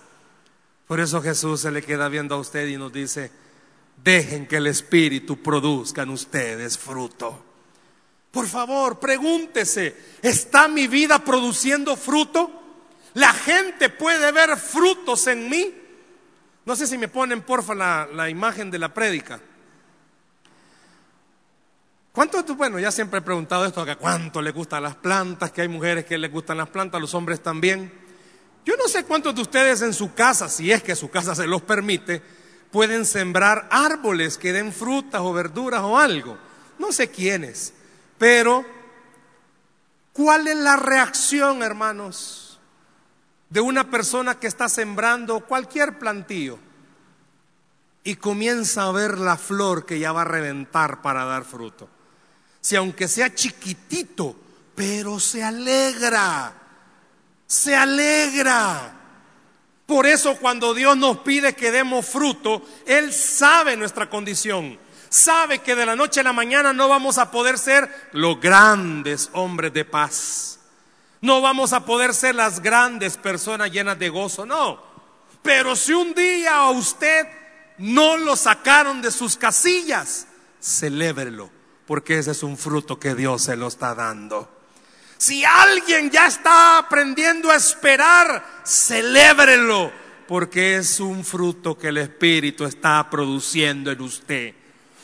Por 0.90 0.98
eso 0.98 1.22
Jesús 1.22 1.60
se 1.60 1.70
le 1.70 1.82
queda 1.82 2.08
viendo 2.08 2.34
a 2.34 2.38
usted 2.38 2.66
y 2.66 2.76
nos 2.76 2.92
dice, 2.92 3.30
dejen 4.02 4.48
que 4.48 4.56
el 4.56 4.66
Espíritu 4.66 5.40
produzca 5.40 6.02
en 6.02 6.10
ustedes 6.10 6.76
fruto. 6.76 7.44
Por 8.32 8.48
favor, 8.48 8.98
pregúntese, 8.98 9.94
¿está 10.20 10.66
mi 10.66 10.88
vida 10.88 11.20
produciendo 11.24 11.94
fruto? 11.94 12.50
¿La 13.14 13.32
gente 13.32 13.88
puede 13.90 14.32
ver 14.32 14.56
frutos 14.56 15.28
en 15.28 15.48
mí? 15.48 15.72
No 16.66 16.74
sé 16.74 16.88
si 16.88 16.98
me 16.98 17.06
ponen 17.06 17.42
porfa 17.42 17.72
la, 17.72 18.08
la 18.12 18.28
imagen 18.28 18.68
de 18.68 18.80
la 18.80 18.92
prédica. 18.92 19.40
¿Cuánto 22.10 22.42
bueno, 22.56 22.80
ya 22.80 22.90
siempre 22.90 23.20
he 23.20 23.22
preguntado 23.22 23.64
esto 23.64 23.80
acá, 23.80 23.94
cuánto 23.94 24.42
le 24.42 24.50
gustan 24.50 24.82
las 24.82 24.96
plantas, 24.96 25.52
que 25.52 25.60
hay 25.60 25.68
mujeres 25.68 26.04
que 26.04 26.18
les 26.18 26.32
gustan 26.32 26.56
las 26.56 26.68
plantas, 26.68 27.00
los 27.00 27.14
hombres 27.14 27.40
también. 27.40 28.09
Yo 28.64 28.76
no 28.76 28.88
sé 28.88 29.04
cuántos 29.04 29.34
de 29.34 29.42
ustedes 29.42 29.82
en 29.82 29.94
su 29.94 30.14
casa, 30.14 30.48
si 30.48 30.70
es 30.70 30.82
que 30.82 30.94
su 30.94 31.10
casa 31.10 31.34
se 31.34 31.46
los 31.46 31.62
permite, 31.62 32.22
pueden 32.70 33.04
sembrar 33.04 33.68
árboles 33.70 34.38
que 34.38 34.52
den 34.52 34.72
frutas 34.72 35.20
o 35.22 35.32
verduras 35.32 35.82
o 35.82 35.98
algo. 35.98 36.38
No 36.78 36.92
sé 36.92 37.10
quiénes, 37.10 37.72
pero 38.18 38.64
¿cuál 40.12 40.48
es 40.48 40.56
la 40.56 40.76
reacción, 40.76 41.62
hermanos, 41.62 42.58
de 43.48 43.60
una 43.60 43.90
persona 43.90 44.38
que 44.38 44.46
está 44.46 44.68
sembrando 44.68 45.40
cualquier 45.40 45.98
plantío 45.98 46.58
y 48.04 48.16
comienza 48.16 48.84
a 48.84 48.92
ver 48.92 49.18
la 49.18 49.36
flor 49.36 49.84
que 49.84 49.98
ya 49.98 50.12
va 50.12 50.22
a 50.22 50.26
reventar 50.26 51.02
para 51.02 51.24
dar 51.24 51.44
fruto? 51.44 51.88
Si 52.60 52.76
aunque 52.76 53.08
sea 53.08 53.34
chiquitito, 53.34 54.36
pero 54.74 55.18
se 55.18 55.42
alegra, 55.42 56.59
se 57.50 57.74
alegra. 57.74 58.92
Por 59.84 60.06
eso 60.06 60.36
cuando 60.36 60.72
Dios 60.72 60.96
nos 60.96 61.18
pide 61.18 61.56
que 61.56 61.72
demos 61.72 62.06
fruto, 62.06 62.62
Él 62.86 63.12
sabe 63.12 63.76
nuestra 63.76 64.08
condición. 64.08 64.78
Sabe 65.08 65.58
que 65.58 65.74
de 65.74 65.84
la 65.84 65.96
noche 65.96 66.20
a 66.20 66.22
la 66.22 66.32
mañana 66.32 66.72
no 66.72 66.88
vamos 66.88 67.18
a 67.18 67.32
poder 67.32 67.58
ser 67.58 67.90
los 68.12 68.40
grandes 68.40 69.30
hombres 69.32 69.72
de 69.72 69.84
paz. 69.84 70.60
No 71.20 71.40
vamos 71.40 71.72
a 71.72 71.84
poder 71.84 72.14
ser 72.14 72.36
las 72.36 72.60
grandes 72.60 73.16
personas 73.16 73.72
llenas 73.72 73.98
de 73.98 74.10
gozo, 74.10 74.46
no. 74.46 74.80
Pero 75.42 75.74
si 75.74 75.92
un 75.92 76.14
día 76.14 76.58
a 76.58 76.70
usted 76.70 77.26
no 77.78 78.16
lo 78.16 78.36
sacaron 78.36 79.02
de 79.02 79.10
sus 79.10 79.36
casillas, 79.36 80.28
celébrelo 80.62 81.50
porque 81.84 82.20
ese 82.20 82.30
es 82.30 82.44
un 82.44 82.56
fruto 82.56 83.00
que 83.00 83.16
Dios 83.16 83.42
se 83.42 83.56
lo 83.56 83.66
está 83.66 83.96
dando. 83.96 84.59
Si 85.20 85.44
alguien 85.44 86.10
ya 86.10 86.28
está 86.28 86.78
aprendiendo 86.78 87.50
a 87.50 87.56
esperar, 87.56 88.62
celébrelo, 88.64 89.92
porque 90.26 90.76
es 90.76 90.98
un 90.98 91.26
fruto 91.26 91.76
que 91.76 91.88
el 91.88 91.98
Espíritu 91.98 92.64
está 92.64 93.10
produciendo 93.10 93.90
en 93.90 94.00
usted. 94.00 94.54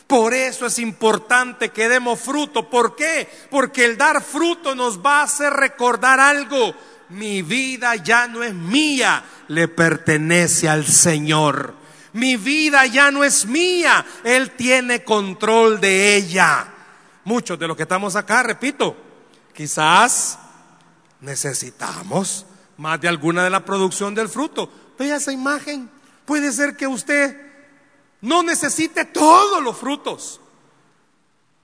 Por 0.06 0.32
eso 0.32 0.64
es 0.64 0.78
importante 0.78 1.68
que 1.68 1.90
demos 1.90 2.18
fruto. 2.18 2.70
¿Por 2.70 2.96
qué? 2.96 3.28
Porque 3.50 3.84
el 3.84 3.98
dar 3.98 4.22
fruto 4.24 4.74
nos 4.74 5.04
va 5.04 5.20
a 5.20 5.24
hacer 5.24 5.52
recordar 5.52 6.18
algo. 6.18 6.74
Mi 7.10 7.42
vida 7.42 7.94
ya 7.96 8.26
no 8.26 8.42
es 8.42 8.54
mía, 8.54 9.22
le 9.48 9.68
pertenece 9.68 10.66
al 10.66 10.86
Señor. 10.86 11.74
Mi 12.14 12.36
vida 12.36 12.86
ya 12.86 13.10
no 13.10 13.22
es 13.22 13.44
mía, 13.44 14.06
Él 14.24 14.52
tiene 14.52 15.04
control 15.04 15.78
de 15.78 16.16
ella 16.16 16.72
muchos 17.26 17.58
de 17.58 17.66
los 17.66 17.76
que 17.76 17.82
estamos 17.82 18.14
acá, 18.16 18.44
repito, 18.44 18.96
quizás 19.56 20.38
necesitamos 21.20 22.44
más 22.76 23.00
de 23.00 23.08
alguna 23.08 23.42
de 23.42 23.50
la 23.50 23.64
producción 23.64 24.14
del 24.14 24.28
fruto. 24.28 24.70
Vea 24.98 25.16
esa 25.16 25.32
imagen. 25.32 25.88
Puede 26.26 26.52
ser 26.52 26.76
que 26.76 26.86
usted 26.86 27.40
no 28.20 28.42
necesite 28.42 29.06
todos 29.06 29.62
los 29.62 29.76
frutos, 29.76 30.40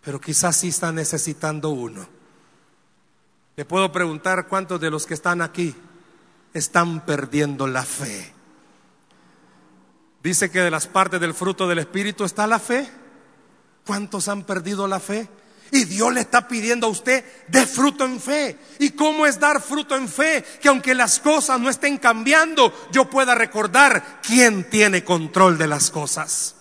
pero 0.02 0.20
quizás 0.20 0.56
sí 0.56 0.68
está 0.68 0.90
necesitando 0.90 1.68
uno. 1.68 2.08
Le 3.56 3.64
puedo 3.66 3.92
preguntar 3.92 4.48
cuántos 4.48 4.80
de 4.80 4.90
los 4.90 5.04
que 5.04 5.14
están 5.14 5.42
aquí 5.42 5.74
están 6.54 7.04
perdiendo 7.04 7.66
la 7.66 7.84
fe. 7.84 8.32
Dice 10.22 10.50
que 10.50 10.60
de 10.60 10.70
las 10.70 10.86
partes 10.86 11.20
del 11.20 11.34
fruto 11.34 11.68
del 11.68 11.80
Espíritu 11.80 12.24
está 12.24 12.46
la 12.46 12.58
fe. 12.58 12.88
¿Cuántos 13.84 14.28
han 14.28 14.44
perdido 14.44 14.86
la 14.86 15.00
fe? 15.00 15.28
Y 15.74 15.86
Dios 15.86 16.12
le 16.12 16.20
está 16.20 16.46
pidiendo 16.46 16.86
a 16.86 16.90
usted 16.90 17.24
de 17.48 17.66
fruto 17.66 18.04
en 18.04 18.20
fe. 18.20 18.58
¿Y 18.78 18.90
cómo 18.90 19.24
es 19.24 19.40
dar 19.40 19.62
fruto 19.62 19.96
en 19.96 20.06
fe? 20.06 20.44
Que 20.60 20.68
aunque 20.68 20.94
las 20.94 21.18
cosas 21.18 21.58
no 21.58 21.70
estén 21.70 21.96
cambiando, 21.96 22.70
yo 22.92 23.08
pueda 23.08 23.34
recordar 23.34 24.20
quién 24.22 24.68
tiene 24.68 25.02
control 25.02 25.56
de 25.56 25.66
las 25.66 25.90
cosas. 25.90 26.56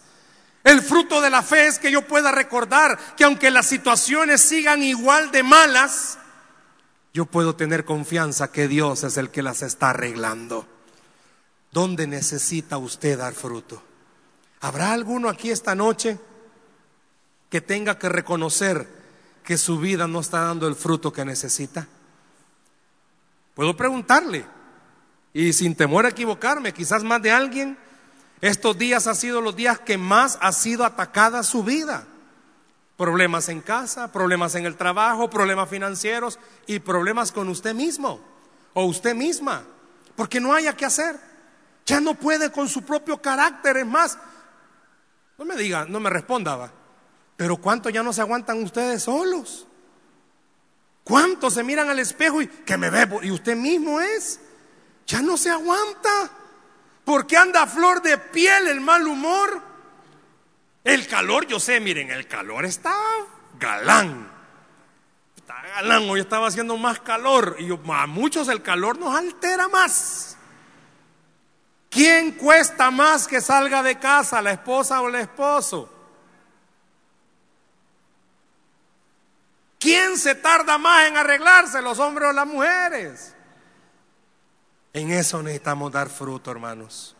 El 0.64 0.82
fruto 0.82 1.20
de 1.20 1.30
la 1.30 1.44
fe 1.44 1.68
es 1.68 1.78
que 1.78 1.92
yo 1.92 2.08
pueda 2.08 2.32
recordar 2.32 2.98
que 3.18 3.26
aunque 3.26 3.52
las 3.52 3.68
situaciones 3.68 4.40
sigan 4.40 4.82
igual 4.82 5.30
de 5.32 5.44
malas, 5.44 6.18
yo 7.14 7.26
puedo 7.26 7.58
tener 7.58 7.84
confianza 7.84 8.50
que 8.54 8.70
Dios 8.70 9.04
es 9.04 9.18
el 9.18 9.30
que 9.30 9.44
las 9.44 9.62
está 9.62 9.90
arreglando. 9.90 10.66
¿Dónde 11.74 12.08
necesita 12.08 12.78
usted 12.78 13.18
dar 13.18 13.34
fruto? 13.34 13.84
¿Habrá 14.62 14.94
alguno 14.94 15.28
aquí 15.28 15.52
esta 15.52 15.76
noche 15.76 16.18
que 17.50 17.60
tenga 17.60 18.00
que 18.00 18.08
reconocer 18.08 19.01
que 19.44 19.58
su 19.58 19.80
vida 19.80 20.08
no 20.08 20.20
está 20.20 20.42
dando 20.42 20.68
el 20.68 20.76
fruto 20.76 21.12
que 21.12 21.26
necesita? 21.26 21.88
Puedo 23.56 23.76
preguntarle, 23.76 24.46
y 25.34 25.54
sin 25.54 25.76
temor 25.76 26.06
a 26.06 26.10
equivocarme, 26.10 26.74
quizás 26.74 27.04
más 27.04 27.22
de 27.22 27.32
alguien, 27.32 27.78
estos 28.42 28.78
días 28.78 29.06
han 29.08 29.16
sido 29.16 29.40
los 29.40 29.56
días 29.56 29.80
que 29.80 29.98
más 29.98 30.38
ha 30.42 30.52
sido 30.52 30.84
atacada 30.84 31.44
su 31.44 31.64
vida. 31.64 32.06
Problemas 32.98 33.50
en 33.50 33.62
casa, 33.62 34.12
problemas 34.12 34.56
en 34.56 34.66
el 34.66 34.76
trabajo, 34.76 35.30
problemas 35.30 35.70
financieros 35.70 36.40
y 36.68 36.80
problemas 36.80 37.32
con 37.32 37.50
usted 37.50 37.74
mismo 37.74 38.20
o 38.74 38.86
usted 38.86 39.16
misma, 39.16 39.64
porque 40.16 40.40
no 40.40 40.54
haya 40.54 40.76
que 40.76 40.86
hacer. 40.86 41.20
Ya 41.86 42.00
no 42.00 42.14
puede 42.14 42.52
con 42.52 42.68
su 42.70 42.84
propio 42.84 43.22
carácter, 43.22 43.78
es 43.78 43.86
más. 43.86 44.18
No 45.38 45.46
me 45.46 45.56
diga, 45.56 45.86
no 45.86 46.00
me 46.00 46.10
responda, 46.10 46.56
va. 46.56 46.72
Pero 47.42 47.58
¿cuánto 47.58 47.90
ya 47.90 48.04
no 48.04 48.14
se 48.14 48.22
aguantan 48.22 48.62
ustedes 48.62 49.02
solos? 49.02 49.66
¿Cuántos 51.04 51.56
se 51.56 51.64
miran 51.64 51.90
al 51.90 51.98
espejo 51.98 52.40
y 52.40 52.46
que 52.46 52.78
me 52.78 52.92
ve 52.92 53.10
y 53.24 53.32
usted 53.32 53.56
mismo 53.56 54.00
es? 54.00 54.40
Ya 55.08 55.24
no 55.24 55.36
se 55.38 55.50
aguanta. 55.50 56.30
Porque 57.04 57.36
anda 57.36 57.64
a 57.64 57.66
flor 57.66 58.04
de 58.04 58.16
piel 58.20 58.68
el 58.68 58.80
mal 58.80 59.08
humor. 59.08 59.60
El 60.84 61.08
calor, 61.08 61.48
yo 61.48 61.60
sé, 61.60 61.80
miren, 61.80 62.12
el 62.12 62.28
calor 62.28 62.64
está 62.64 62.96
galán. 63.60 64.32
Está 65.36 65.64
galán, 65.64 66.08
hoy 66.12 66.20
estaba 66.20 66.46
haciendo 66.46 66.78
más 66.78 67.00
calor 67.00 67.56
y 67.58 67.72
a 67.72 68.06
muchos 68.06 68.50
el 68.50 68.62
calor 68.62 69.00
nos 69.00 69.16
altera 69.16 69.68
más. 69.68 70.38
¿Quién 71.90 72.34
cuesta 72.34 72.92
más 72.92 73.28
que 73.28 73.42
salga 73.42 73.82
de 73.82 73.98
casa, 73.98 74.44
la 74.44 74.52
esposa 74.52 75.02
o 75.02 75.10
el 75.10 75.16
esposo? 75.16 76.01
¿Quién 79.82 80.16
se 80.16 80.36
tarda 80.36 80.78
más 80.78 81.08
en 81.08 81.18
arreglarse, 81.18 81.82
los 81.82 81.98
hombres 81.98 82.30
o 82.30 82.34
las 82.34 82.46
mujeres? 82.46 83.34
En 84.94 85.10
eso 85.10 85.42
necesitamos 85.42 85.92
dar 85.92 86.08
fruto, 86.08 86.52
hermanos. 86.52 87.16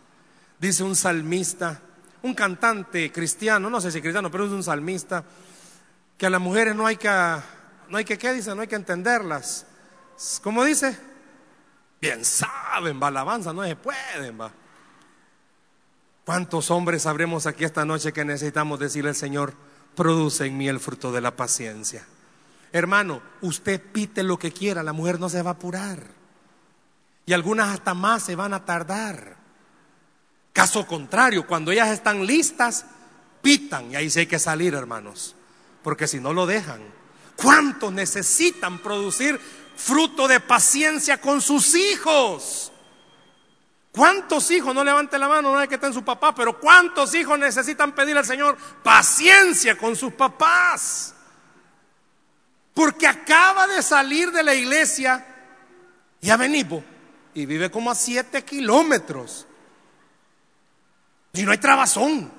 Dice 0.60 0.84
un 0.84 0.96
salmista, 0.96 1.82
un 2.22 2.36
cantante 2.36 3.12
cristiano, 3.12 3.68
no 3.68 3.82
sé 3.82 3.92
si 3.92 4.00
cristiano, 4.00 4.30
pero 4.30 4.46
es 4.46 4.52
un 4.52 4.62
salmista, 4.62 5.24
que 6.16 6.28
a 6.28 6.30
las 6.30 6.40
mujeres 6.40 6.76
no 6.76 6.86
hay 6.86 6.98
que, 6.98 7.10
no 7.90 7.98
hay 7.98 8.06
que, 8.06 8.20
¿qué 8.20 8.32
dice? 8.32 8.54
No 8.54 8.62
hay 8.62 8.68
que 8.68 8.76
entenderlas. 8.76 9.66
¿Cómo 10.44 10.64
dice? 10.64 10.96
Bien 12.00 12.24
saben, 12.24 13.02
va, 13.02 13.08
alabanza, 13.08 13.54
no 13.54 13.64
se 13.64 13.76
pueden. 13.76 14.38
¿Cuántos 16.24 16.70
hombres 16.70 17.02
sabremos 17.02 17.48
aquí 17.48 17.64
esta 17.64 17.86
noche 17.86 18.14
que 18.14 18.24
necesitamos 18.24 18.80
decirle 18.80 19.10
al 19.10 19.16
Señor, 19.16 19.56
produce 19.96 20.46
en 20.46 20.60
mí 20.60 20.70
el 20.70 20.80
fruto 20.80 21.12
de 21.12 21.22
la 21.22 21.36
paciencia? 21.36 22.06
Hermano, 22.74 23.22
usted 23.42 23.82
pite 23.82 24.24
lo 24.24 24.40
que 24.40 24.52
quiera, 24.52 24.84
la 24.84 24.94
mujer 24.94 25.20
no 25.20 25.30
se 25.30 25.42
va 25.42 25.52
a 25.52 25.54
apurar. 25.54 26.00
Y 27.26 27.34
algunas 27.34 27.70
hasta 27.70 27.94
más 27.94 28.24
se 28.24 28.36
van 28.36 28.54
a 28.54 28.66
tardar. 28.66 29.38
Caso 30.54 30.86
contrario, 30.88 31.46
cuando 31.46 31.72
ellas 31.72 31.90
están 31.90 32.26
listas, 32.26 32.86
pitan 33.42 33.92
y 33.92 33.96
ahí 33.96 34.10
sí 34.10 34.20
hay 34.20 34.28
que 34.28 34.40
salir, 34.40 34.74
hermanos, 34.74 35.36
porque 35.84 36.08
si 36.08 36.20
no 36.20 36.34
lo 36.34 36.46
dejan. 36.46 36.82
¿Cuántos 37.36 37.92
necesitan 37.92 38.80
producir 38.80 39.40
fruto 39.76 40.28
de 40.28 40.40
paciencia 40.40 41.20
con 41.20 41.42
sus 41.42 41.76
hijos? 41.76 42.72
¿Cuántos 43.92 44.50
hijos, 44.52 44.74
no 44.74 44.84
levante 44.84 45.20
la 45.20 45.28
mano, 45.28 45.52
no 45.52 45.60
hay 45.60 45.68
que 45.68 45.76
estar 45.76 45.90
en 45.90 45.94
su 45.94 46.04
papá, 46.04 46.34
pero 46.34 46.60
cuántos 46.60 47.14
hijos 47.14 47.38
necesitan 47.38 47.94
pedir 47.94 48.18
al 48.18 48.26
Señor 48.26 48.58
paciencia 48.84 49.78
con 49.78 49.96
sus 49.96 50.14
papás? 50.14 51.16
Porque 52.74 53.08
acaba 53.08 53.68
de 53.68 53.82
salir 53.82 54.32
de 54.32 54.44
la 54.44 54.56
iglesia 54.56 55.26
y 56.22 56.30
a 56.30 56.38
Benipo 56.38 56.84
y 57.34 57.46
vive 57.46 57.72
como 57.72 57.92
a 57.92 57.96
siete 57.96 58.44
kilómetros. 58.44 59.48
Y 61.34 61.44
no 61.44 61.52
hay 61.52 61.58
trabazón. 61.58 62.32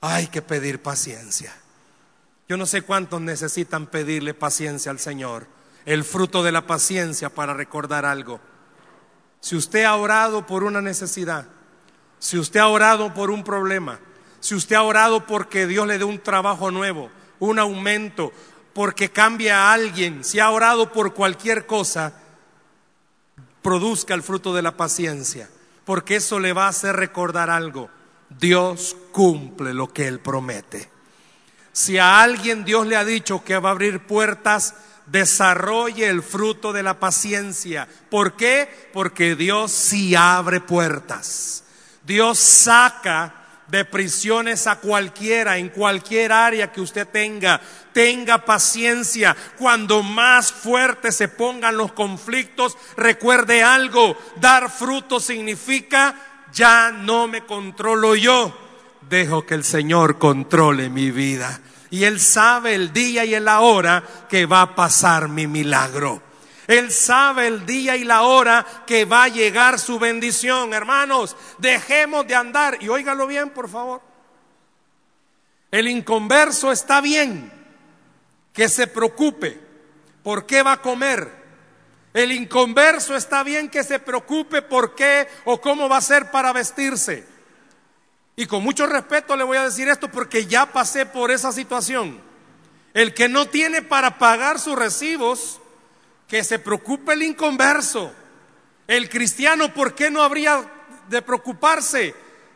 Hay 0.00 0.28
que 0.28 0.42
pedir 0.42 0.80
paciencia. 0.80 1.54
Yo 2.48 2.56
no 2.56 2.66
sé 2.66 2.82
cuántos 2.82 3.20
necesitan 3.20 3.86
pedirle 3.86 4.34
paciencia 4.34 4.90
al 4.90 4.98
Señor. 4.98 5.46
El 5.84 6.04
fruto 6.04 6.42
de 6.42 6.52
la 6.52 6.66
paciencia 6.66 7.30
para 7.30 7.54
recordar 7.54 8.04
algo. 8.04 8.40
Si 9.40 9.56
usted 9.56 9.84
ha 9.84 9.96
orado 9.96 10.46
por 10.46 10.64
una 10.64 10.80
necesidad, 10.80 11.46
si 12.18 12.38
usted 12.38 12.60
ha 12.60 12.68
orado 12.68 13.14
por 13.14 13.30
un 13.30 13.44
problema, 13.44 13.98
si 14.40 14.54
usted 14.54 14.76
ha 14.76 14.82
orado 14.82 15.26
porque 15.26 15.66
Dios 15.66 15.86
le 15.86 15.98
dé 15.98 16.04
un 16.04 16.18
trabajo 16.18 16.70
nuevo, 16.70 17.10
un 17.38 17.58
aumento, 17.58 18.32
porque 18.72 19.10
cambia 19.10 19.58
a 19.58 19.72
alguien, 19.72 20.24
si 20.24 20.38
ha 20.38 20.50
orado 20.50 20.92
por 20.92 21.14
cualquier 21.14 21.66
cosa, 21.66 22.12
produzca 23.62 24.14
el 24.14 24.22
fruto 24.22 24.54
de 24.54 24.62
la 24.62 24.76
paciencia, 24.76 25.48
porque 25.84 26.16
eso 26.16 26.38
le 26.38 26.52
va 26.52 26.66
a 26.66 26.70
hacer 26.70 26.96
recordar 26.96 27.50
algo. 27.50 27.90
Dios 28.28 28.96
cumple 29.12 29.74
lo 29.74 29.92
que 29.92 30.06
Él 30.06 30.20
promete. 30.20 30.88
Si 31.72 31.98
a 31.98 32.22
alguien 32.22 32.64
Dios 32.64 32.86
le 32.86 32.96
ha 32.96 33.04
dicho 33.04 33.44
que 33.44 33.58
va 33.58 33.70
a 33.70 33.72
abrir 33.72 34.06
puertas, 34.06 34.74
desarrolle 35.06 36.08
el 36.08 36.22
fruto 36.22 36.72
de 36.72 36.82
la 36.82 37.00
paciencia. 37.00 37.88
¿Por 38.08 38.34
qué? 38.36 38.90
Porque 38.92 39.34
Dios 39.34 39.72
sí 39.72 40.14
abre 40.14 40.60
puertas. 40.60 41.64
Dios 42.04 42.38
saca 42.38 43.39
de 43.70 43.84
prisiones 43.84 44.66
a 44.66 44.76
cualquiera, 44.76 45.58
en 45.58 45.68
cualquier 45.68 46.32
área 46.32 46.72
que 46.72 46.80
usted 46.80 47.06
tenga. 47.06 47.60
Tenga 47.92 48.44
paciencia. 48.44 49.36
Cuando 49.58 50.02
más 50.02 50.52
fuertes 50.52 51.16
se 51.16 51.28
pongan 51.28 51.76
los 51.76 51.92
conflictos, 51.92 52.76
recuerde 52.96 53.62
algo. 53.62 54.16
Dar 54.36 54.70
fruto 54.70 55.20
significa 55.20 56.14
ya 56.52 56.90
no 56.90 57.28
me 57.28 57.46
controlo 57.46 58.14
yo. 58.16 58.56
Dejo 59.08 59.46
que 59.46 59.54
el 59.54 59.64
Señor 59.64 60.18
controle 60.18 60.88
mi 60.88 61.10
vida. 61.10 61.60
Y 61.90 62.04
Él 62.04 62.20
sabe 62.20 62.74
el 62.74 62.92
día 62.92 63.24
y 63.24 63.38
la 63.40 63.60
hora 63.60 64.02
que 64.28 64.46
va 64.46 64.62
a 64.62 64.74
pasar 64.74 65.28
mi 65.28 65.46
milagro. 65.46 66.29
Él 66.70 66.92
sabe 66.92 67.48
el 67.48 67.66
día 67.66 67.96
y 67.96 68.04
la 68.04 68.22
hora 68.22 68.64
que 68.86 69.04
va 69.04 69.24
a 69.24 69.28
llegar 69.28 69.80
su 69.80 69.98
bendición. 69.98 70.72
Hermanos, 70.72 71.36
dejemos 71.58 72.24
de 72.28 72.36
andar. 72.36 72.80
Y 72.80 72.88
óigalo 72.88 73.26
bien, 73.26 73.50
por 73.50 73.68
favor. 73.68 74.00
El 75.72 75.88
inconverso 75.88 76.70
está 76.70 77.00
bien 77.00 77.52
que 78.52 78.68
se 78.68 78.86
preocupe 78.86 79.60
por 80.22 80.46
qué 80.46 80.62
va 80.62 80.74
a 80.74 80.80
comer. 80.80 81.28
El 82.14 82.30
inconverso 82.30 83.16
está 83.16 83.42
bien 83.42 83.68
que 83.68 83.82
se 83.82 83.98
preocupe 83.98 84.62
por 84.62 84.94
qué 84.94 85.26
o 85.46 85.60
cómo 85.60 85.88
va 85.88 85.96
a 85.96 86.00
ser 86.00 86.30
para 86.30 86.52
vestirse. 86.52 87.26
Y 88.36 88.46
con 88.46 88.62
mucho 88.62 88.86
respeto 88.86 89.34
le 89.34 89.42
voy 89.42 89.56
a 89.56 89.64
decir 89.64 89.88
esto 89.88 90.08
porque 90.08 90.46
ya 90.46 90.66
pasé 90.66 91.04
por 91.04 91.32
esa 91.32 91.50
situación. 91.50 92.20
El 92.94 93.12
que 93.12 93.28
no 93.28 93.46
tiene 93.46 93.82
para 93.82 94.18
pagar 94.18 94.60
sus 94.60 94.76
recibos 94.78 95.59
que 96.30 96.44
se 96.44 96.60
preocupe 96.60 97.12
el 97.12 97.24
inconverso. 97.24 98.12
El 98.86 99.10
cristiano, 99.10 99.74
¿por 99.74 99.96
qué 99.96 100.10
no 100.10 100.22
habría 100.22 100.64
de 101.08 101.22
preocuparse? 101.22 102.14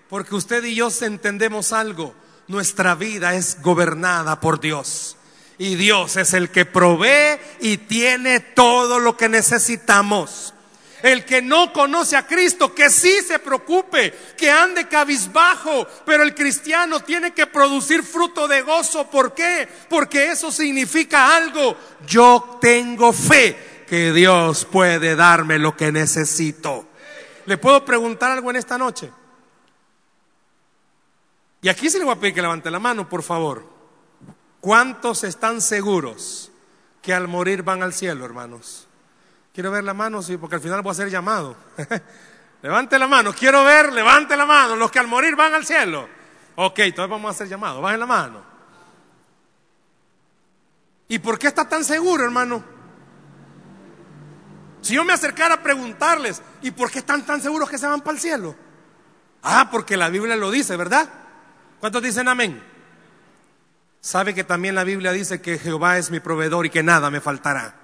Porque 0.08 0.36
usted 0.36 0.62
y 0.62 0.76
yo 0.76 0.88
entendemos 1.00 1.72
algo. 1.72 2.14
Nuestra 2.46 2.94
vida 2.94 3.34
es 3.34 3.60
gobernada 3.60 4.40
por 4.40 4.60
Dios. 4.60 5.16
Y 5.58 5.74
Dios 5.74 6.16
es 6.16 6.34
el 6.34 6.50
que 6.50 6.64
provee 6.64 7.40
y 7.60 7.78
tiene 7.78 8.38
todo 8.38 9.00
lo 9.00 9.16
que 9.16 9.28
necesitamos. 9.28 10.53
El 11.04 11.26
que 11.26 11.42
no 11.42 11.70
conoce 11.70 12.16
a 12.16 12.26
Cristo, 12.26 12.74
que 12.74 12.88
sí 12.88 13.20
se 13.20 13.38
preocupe, 13.38 14.10
que 14.38 14.50
ande 14.50 14.88
cabizbajo, 14.88 15.86
pero 16.06 16.22
el 16.22 16.34
cristiano 16.34 17.00
tiene 17.00 17.34
que 17.34 17.46
producir 17.46 18.02
fruto 18.02 18.48
de 18.48 18.62
gozo. 18.62 19.10
¿Por 19.10 19.34
qué? 19.34 19.68
Porque 19.90 20.30
eso 20.30 20.50
significa 20.50 21.36
algo. 21.36 21.76
Yo 22.06 22.56
tengo 22.58 23.12
fe 23.12 23.84
que 23.86 24.14
Dios 24.14 24.64
puede 24.64 25.14
darme 25.14 25.58
lo 25.58 25.76
que 25.76 25.92
necesito. 25.92 26.86
¿Le 27.44 27.58
puedo 27.58 27.84
preguntar 27.84 28.30
algo 28.30 28.48
en 28.48 28.56
esta 28.56 28.78
noche? 28.78 29.12
Y 31.60 31.68
aquí 31.68 31.90
se 31.90 31.98
le 31.98 32.04
voy 32.06 32.14
a 32.14 32.18
pedir 32.18 32.32
que 32.32 32.40
levante 32.40 32.70
la 32.70 32.78
mano, 32.78 33.10
por 33.10 33.22
favor. 33.22 33.62
¿Cuántos 34.58 35.22
están 35.22 35.60
seguros 35.60 36.50
que 37.02 37.12
al 37.12 37.28
morir 37.28 37.62
van 37.62 37.82
al 37.82 37.92
cielo, 37.92 38.24
hermanos? 38.24 38.88
Quiero 39.54 39.70
ver 39.70 39.84
la 39.84 39.94
mano, 39.94 40.20
sí, 40.20 40.36
porque 40.36 40.56
al 40.56 40.60
final 40.60 40.82
voy 40.82 40.90
a 40.90 40.94
ser 40.94 41.08
llamado. 41.08 41.56
levante 42.62 42.98
la 42.98 43.06
mano, 43.06 43.32
quiero 43.32 43.62
ver, 43.62 43.92
levante 43.92 44.36
la 44.36 44.44
mano, 44.44 44.74
los 44.74 44.90
que 44.90 44.98
al 44.98 45.06
morir 45.06 45.36
van 45.36 45.54
al 45.54 45.64
cielo. 45.64 46.08
Ok, 46.56 46.80
entonces 46.80 47.08
vamos 47.08 47.30
a 47.30 47.38
ser 47.38 47.46
llamados, 47.46 47.80
bajen 47.80 48.00
la 48.00 48.06
mano. 48.06 48.42
¿Y 51.06 51.20
por 51.20 51.38
qué 51.38 51.46
está 51.46 51.68
tan 51.68 51.84
seguro, 51.84 52.24
hermano? 52.24 52.64
Si 54.80 54.94
yo 54.94 55.04
me 55.04 55.12
acercara 55.12 55.54
a 55.54 55.62
preguntarles, 55.62 56.42
¿y 56.60 56.72
por 56.72 56.90
qué 56.90 56.98
están 56.98 57.24
tan 57.24 57.40
seguros 57.40 57.70
que 57.70 57.78
se 57.78 57.86
van 57.86 58.00
para 58.00 58.14
el 58.16 58.20
cielo? 58.20 58.56
Ah, 59.40 59.68
porque 59.70 59.96
la 59.96 60.08
Biblia 60.08 60.34
lo 60.34 60.50
dice, 60.50 60.76
¿verdad? 60.76 61.08
¿Cuántos 61.78 62.02
dicen 62.02 62.26
amén? 62.26 62.60
¿Sabe 64.00 64.34
que 64.34 64.42
también 64.42 64.74
la 64.74 64.82
Biblia 64.82 65.12
dice 65.12 65.40
que 65.40 65.58
Jehová 65.58 65.96
es 65.96 66.10
mi 66.10 66.18
proveedor 66.18 66.66
y 66.66 66.70
que 66.70 66.82
nada 66.82 67.08
me 67.08 67.20
faltará? 67.20 67.83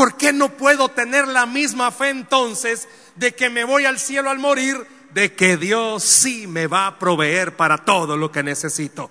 ¿Por 0.00 0.16
qué 0.16 0.32
no 0.32 0.48
puedo 0.48 0.88
tener 0.88 1.28
la 1.28 1.44
misma 1.44 1.90
fe 1.90 2.08
entonces 2.08 2.88
de 3.16 3.34
que 3.34 3.50
me 3.50 3.64
voy 3.64 3.84
al 3.84 3.98
cielo 3.98 4.30
al 4.30 4.38
morir, 4.38 4.86
de 5.10 5.34
que 5.34 5.58
Dios 5.58 6.02
sí 6.02 6.46
me 6.46 6.66
va 6.66 6.86
a 6.86 6.98
proveer 6.98 7.54
para 7.54 7.76
todo 7.76 8.16
lo 8.16 8.32
que 8.32 8.42
necesito? 8.42 9.10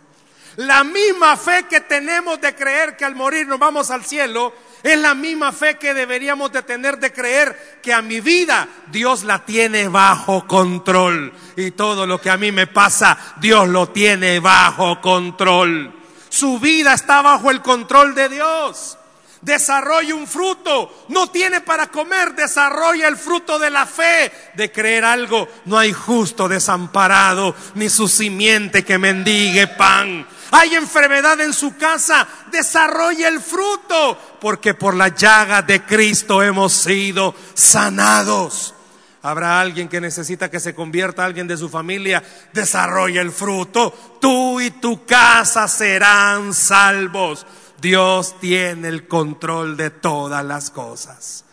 La 0.56 0.84
misma 0.84 1.38
fe 1.38 1.68
que 1.70 1.82
tenemos 1.82 2.42
de 2.42 2.56
creer 2.56 2.98
que 2.98 3.06
al 3.06 3.14
morir 3.14 3.46
nos 3.46 3.60
vamos 3.60 3.92
al 3.92 4.04
cielo, 4.04 4.52
es 4.82 4.98
la 4.98 5.14
misma 5.14 5.52
fe 5.52 5.78
que 5.78 5.94
deberíamos 5.94 6.52
de 6.52 6.64
tener 6.64 6.98
de 6.98 7.14
creer 7.14 7.80
que 7.84 7.94
a 7.94 8.02
mi 8.02 8.20
vida 8.20 8.68
Dios 8.92 9.26
la 9.26 9.46
tiene 9.46 9.90
bajo 9.90 10.48
control. 10.48 11.32
Y 11.56 11.70
todo 11.70 12.08
lo 12.08 12.20
que 12.20 12.32
a 12.32 12.38
mí 12.38 12.52
me 12.52 12.66
pasa, 12.66 13.36
Dios 13.40 13.70
lo 13.70 13.90
tiene 13.90 14.40
bajo 14.40 15.00
control. 15.02 15.94
Su 16.30 16.60
vida 16.60 16.96
está 16.96 17.22
bajo 17.22 17.52
el 17.52 17.62
control 17.62 18.16
de 18.16 18.30
Dios 18.30 18.98
desarrolla 19.42 20.16
un 20.16 20.28
fruto. 20.28 21.06
No 21.10 21.30
tiene 21.30 21.62
para 21.62 21.88
comer, 21.88 22.36
desarrolla 22.36 23.08
el 23.08 23.18
fruto 23.18 23.60
de 23.60 23.70
la 23.70 23.86
fe, 23.86 24.32
de 24.56 24.72
creer 24.72 25.06
algo. 25.06 25.48
No 25.66 25.78
hay 25.78 25.94
justo 25.94 26.48
desamparado, 26.48 27.56
ni 27.76 27.90
su 27.90 28.08
simiente 28.08 28.84
que 28.84 28.98
mendigue 28.98 29.68
pan. 29.68 30.28
Hay 30.52 30.76
enfermedad 30.76 31.40
en 31.42 31.54
su 31.54 31.78
casa, 31.78 32.28
desarrolla 32.52 33.28
el 33.28 33.40
fruto, 33.40 34.18
porque 34.42 34.74
por 34.74 34.96
la 34.96 35.10
llaga 35.10 35.62
de 35.62 35.84
Cristo 35.84 36.42
hemos 36.42 36.74
sido 36.74 37.36
sanados. 37.54 38.74
Habrá 39.22 39.60
alguien 39.60 39.90
que 39.90 40.00
necesita 40.00 40.50
que 40.50 40.62
se 40.62 40.74
convierta 40.74 41.26
alguien 41.26 41.48
de 41.48 41.58
su 41.58 41.70
familia, 41.70 42.24
desarrolla 42.54 43.22
el 43.22 43.32
fruto. 43.32 44.18
Tú 44.22 44.62
y 44.62 44.72
tu 44.72 45.06
casa 45.06 45.68
serán 45.68 46.54
salvos. 46.54 47.46
Dios 47.82 48.40
tiene 48.40 48.88
el 48.88 49.08
control 49.08 49.78
de 49.78 49.90
todas 49.90 50.44
las 50.46 50.70
cosas. 50.70 51.46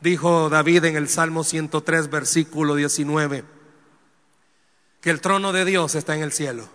Dijo 0.00 0.50
David 0.50 0.84
en 0.84 0.96
el 0.96 1.08
Salmo 1.08 1.44
103, 1.44 2.10
versículo 2.10 2.74
19, 2.74 3.44
que 5.00 5.10
el 5.10 5.20
trono 5.20 5.52
de 5.52 5.64
Dios 5.64 5.94
está 5.94 6.14
en 6.14 6.22
el 6.22 6.32
cielo 6.32 6.68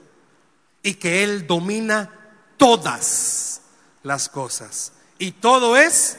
y 0.82 0.96
que 0.96 1.24
Él 1.24 1.46
domina 1.46 2.10
todas 2.58 3.62
las 4.04 4.30
cosas. 4.30 4.94
Y 5.18 5.34
todo 5.34 5.78
es 5.78 6.18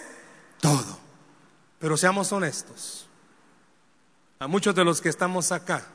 todo. 0.61 0.99
Pero 1.79 1.97
seamos 1.97 2.33
honestos. 2.33 3.07
A 4.39 4.47
muchos 4.47 4.75
de 4.75 4.85
los 4.85 5.01
que 5.01 5.09
estamos 5.09 5.53
acá 5.53 5.87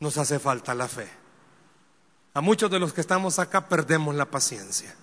nos 0.00 0.16
hace 0.18 0.38
falta 0.38 0.74
la 0.74 0.88
fe. 0.88 1.08
A 2.34 2.40
muchos 2.40 2.70
de 2.70 2.78
los 2.78 2.92
que 2.92 3.00
estamos 3.00 3.38
acá 3.38 3.68
perdemos 3.68 4.14
la 4.14 4.26
paciencia. 4.26 4.94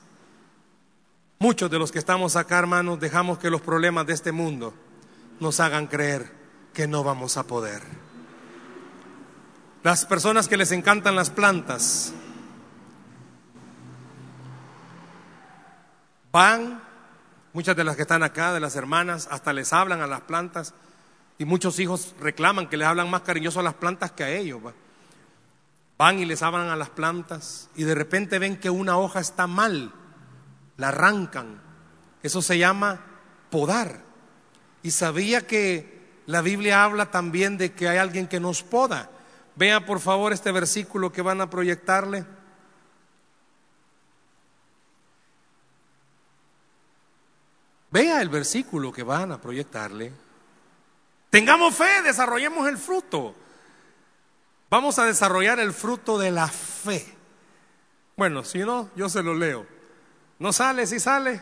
Muchos 1.41 1.71
de 1.71 1.79
los 1.79 1.91
que 1.91 1.97
estamos 1.97 2.35
acá, 2.35 2.59
hermanos, 2.59 2.99
dejamos 2.99 3.39
que 3.39 3.49
los 3.49 3.61
problemas 3.61 4.05
de 4.05 4.13
este 4.13 4.31
mundo 4.31 4.75
nos 5.39 5.59
hagan 5.59 5.87
creer 5.87 6.31
que 6.71 6.87
no 6.87 7.03
vamos 7.03 7.35
a 7.35 7.47
poder. 7.47 7.81
Las 9.81 10.05
personas 10.05 10.47
que 10.47 10.55
les 10.55 10.71
encantan 10.71 11.15
las 11.15 11.31
plantas 11.31 12.13
van, 16.31 16.79
muchas 17.53 17.75
de 17.75 17.85
las 17.85 17.95
que 17.95 18.03
están 18.03 18.21
acá, 18.21 18.53
de 18.53 18.59
las 18.59 18.75
hermanas, 18.75 19.27
hasta 19.31 19.51
les 19.51 19.73
hablan 19.73 20.01
a 20.01 20.05
las 20.05 20.21
plantas 20.21 20.75
y 21.39 21.45
muchos 21.45 21.79
hijos 21.79 22.13
reclaman 22.19 22.69
que 22.69 22.77
les 22.77 22.87
hablan 22.87 23.09
más 23.09 23.23
cariñoso 23.23 23.61
a 23.61 23.63
las 23.63 23.73
plantas 23.73 24.11
que 24.11 24.23
a 24.23 24.29
ellos. 24.29 24.61
Van 25.97 26.19
y 26.19 26.25
les 26.25 26.43
hablan 26.43 26.69
a 26.69 26.75
las 26.75 26.91
plantas 26.91 27.67
y 27.75 27.83
de 27.83 27.95
repente 27.95 28.37
ven 28.37 28.57
que 28.57 28.69
una 28.69 28.95
hoja 28.95 29.19
está 29.19 29.47
mal 29.47 29.91
la 30.81 30.87
arrancan. 30.87 31.61
Eso 32.23 32.41
se 32.41 32.57
llama 32.57 32.99
podar. 33.51 34.01
Y 34.81 34.89
sabía 34.89 35.45
que 35.45 36.01
la 36.25 36.41
Biblia 36.41 36.83
habla 36.83 37.11
también 37.11 37.57
de 37.57 37.71
que 37.71 37.87
hay 37.87 37.99
alguien 37.99 38.27
que 38.27 38.39
nos 38.39 38.63
poda. 38.63 39.11
Vea 39.55 39.85
por 39.85 39.99
favor 39.99 40.33
este 40.33 40.51
versículo 40.51 41.11
que 41.11 41.21
van 41.21 41.39
a 41.39 41.49
proyectarle. 41.51 42.25
Vea 47.91 48.21
el 48.21 48.29
versículo 48.29 48.91
que 48.91 49.03
van 49.03 49.33
a 49.33 49.39
proyectarle. 49.39 50.11
Tengamos 51.29 51.75
fe, 51.75 52.01
desarrollemos 52.03 52.67
el 52.67 52.79
fruto. 52.79 53.35
Vamos 54.71 54.97
a 54.97 55.05
desarrollar 55.05 55.59
el 55.59 55.73
fruto 55.73 56.17
de 56.17 56.31
la 56.31 56.47
fe. 56.47 57.05
Bueno, 58.17 58.43
si 58.43 58.59
no, 58.59 58.89
yo 58.95 59.09
se 59.09 59.21
lo 59.21 59.35
leo. 59.35 59.70
No 60.41 60.51
sale, 60.51 60.87
si 60.87 60.99
sale. 60.99 61.39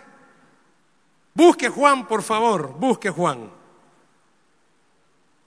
Busque 1.33 1.69
Juan, 1.69 2.05
por 2.05 2.21
favor, 2.21 2.73
busque 2.77 3.09
Juan. 3.09 3.49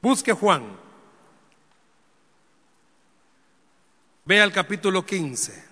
Busque 0.01 0.33
Juan. 0.33 0.75
Vea 4.25 4.45
el 4.45 4.53
capítulo 4.53 5.05
15. 5.05 5.65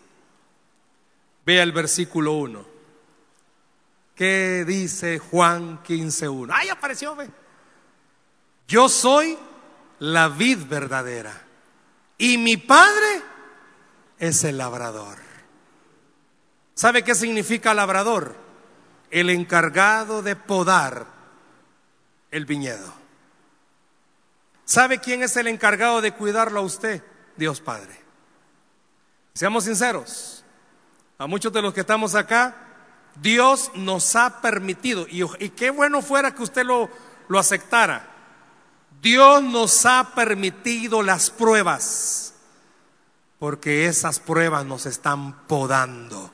Vea 1.47 1.63
el 1.63 1.73
versículo 1.73 2.35
1. 2.35 2.67
¿Qué 4.15 4.67
dice 4.67 5.19
Juan 5.19 5.83
15.1? 5.83 6.51
¡Ay, 6.53 6.69
apareció! 6.69 7.17
Ve. 7.17 7.31
Yo 8.69 8.91
soy 8.91 9.39
la 10.01 10.29
vid 10.29 10.67
verdadera 10.67 11.33
y 12.19 12.37
mi 12.37 12.59
padre 12.59 13.23
es 14.19 14.45
el 14.45 14.59
labrador. 14.59 15.30
¿Sabe 16.75 17.03
qué 17.05 17.15
significa 17.15 17.75
labrador? 17.75 18.35
El 19.11 19.31
encargado 19.31 20.23
de 20.23 20.37
podar 20.37 21.07
el 22.31 22.47
viñedo. 22.47 22.93
¿Sabe 24.65 25.01
quién 25.01 25.23
es 25.23 25.37
el 25.37 25.49
encargado 25.49 26.01
de 26.01 26.13
cuidarlo 26.13 26.61
a 26.61 26.63
usted? 26.63 27.03
Dios 27.37 27.61
Padre. 27.61 27.99
Seamos 29.35 29.65
sinceros, 29.65 30.45
a 31.19 31.27
muchos 31.27 31.53
de 31.53 31.63
los 31.63 31.75
que 31.75 31.81
estamos 31.81 32.15
acá, 32.15 32.55
Dios 33.21 33.71
nos 33.75 34.15
ha 34.17 34.41
permitido, 34.41 35.07
y, 35.09 35.51
qué 35.51 35.71
bueno 35.71 36.03
fuera 36.03 36.35
que 36.35 36.43
usted 36.43 36.65
lo, 36.65 36.89
lo 37.29 37.39
aceptara, 37.39 38.09
Dios 39.01 39.43
nos 39.43 39.87
ha 39.87 40.15
permitido 40.15 41.03
las 41.03 41.31
pruebas, 41.31 42.35
porque 43.39 43.87
esas 43.87 44.21
pruebas 44.21 44.65
nos 44.67 44.87
están 44.87 45.47
podando 45.47 46.31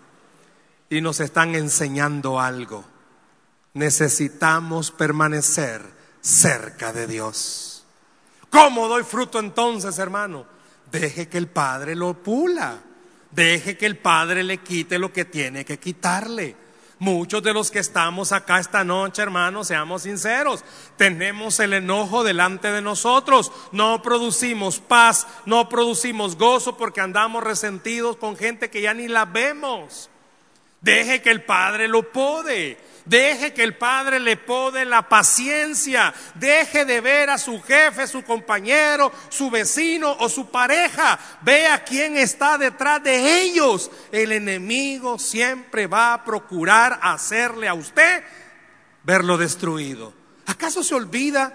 y 0.89 1.01
nos 1.01 1.21
están 1.21 1.55
enseñando 1.55 2.41
algo. 2.41 2.85
Necesitamos 3.75 4.91
permanecer 4.91 5.83
cerca 6.21 6.93
de 6.93 7.07
Dios. 7.07 7.85
¿Cómo 8.51 8.89
doy 8.89 9.03
fruto 9.03 9.39
entonces, 9.39 9.99
hermano? 9.99 10.47
Deje 10.91 11.29
que 11.29 11.39
el 11.39 11.49
Padre 11.49 11.95
lo 11.95 12.15
pula. 12.15 12.79
Deje 13.31 13.77
que 13.77 13.87
el 13.87 13.99
Padre 13.99 14.43
le 14.43 14.59
quite 14.59 14.99
lo 14.99 15.13
que 15.13 15.25
tiene 15.25 15.65
que 15.65 15.79
quitarle. 15.79 16.57
Muchos 16.99 17.43
de 17.43 17.53
los 17.53 17.71
que 17.71 17.81
estamos 17.81 18.33
acá 18.33 18.59
esta 18.59 18.83
noche, 18.83 19.21
hermanos, 19.21 19.67
seamos 19.67 20.03
sinceros, 20.03 20.65
tenemos 20.97 21.61
el 21.61 21.75
enojo 21.75 22.25
delante 22.25 22.73
de 22.73 22.81
nosotros, 22.81 23.53
no 23.73 24.01
producimos 24.01 24.79
paz, 24.79 25.27
no 25.45 25.69
producimos 25.69 26.39
gozo 26.39 26.79
porque 26.79 27.03
andamos 27.03 27.45
resentidos 27.45 28.17
con 28.17 28.35
gente 28.35 28.71
que 28.71 28.81
ya 28.81 28.95
ni 28.95 29.09
la 29.09 29.27
vemos. 29.27 30.09
Deje 30.87 31.21
que 31.21 31.31
el 31.31 31.43
Padre 31.43 31.89
lo 31.89 32.13
pode. 32.13 32.79
Deje 33.05 33.53
que 33.53 33.65
el 33.65 33.77
Padre 33.77 34.21
le 34.21 34.37
pode 34.37 34.85
la 34.85 35.09
paciencia. 35.09 36.15
Deje 36.37 36.85
de 36.85 37.01
ver 37.01 37.29
a 37.29 37.39
su 37.39 37.61
jefe, 37.61 38.07
su 38.07 38.23
compañero, 38.23 39.11
su 39.29 39.51
vecino 39.51 40.17
o 40.21 40.29
su 40.29 40.49
pareja. 40.49 41.19
Vea 41.43 41.83
quién 41.83 42.17
está 42.17 42.57
detrás 42.57 43.03
de 43.03 43.43
ellos. 43.43 43.91
El 44.13 44.31
enemigo 44.31 45.19
siempre 45.19 45.89
va 45.89 46.15
a 46.15 46.25
procurar 46.25 47.01
hacerle 47.03 47.67
a 47.67 47.75
usted 47.75 48.23
verlo 49.03 49.39
destruido. 49.39 50.15
¿Acaso 50.47 50.85
se 50.85 50.95
olvida 50.95 51.53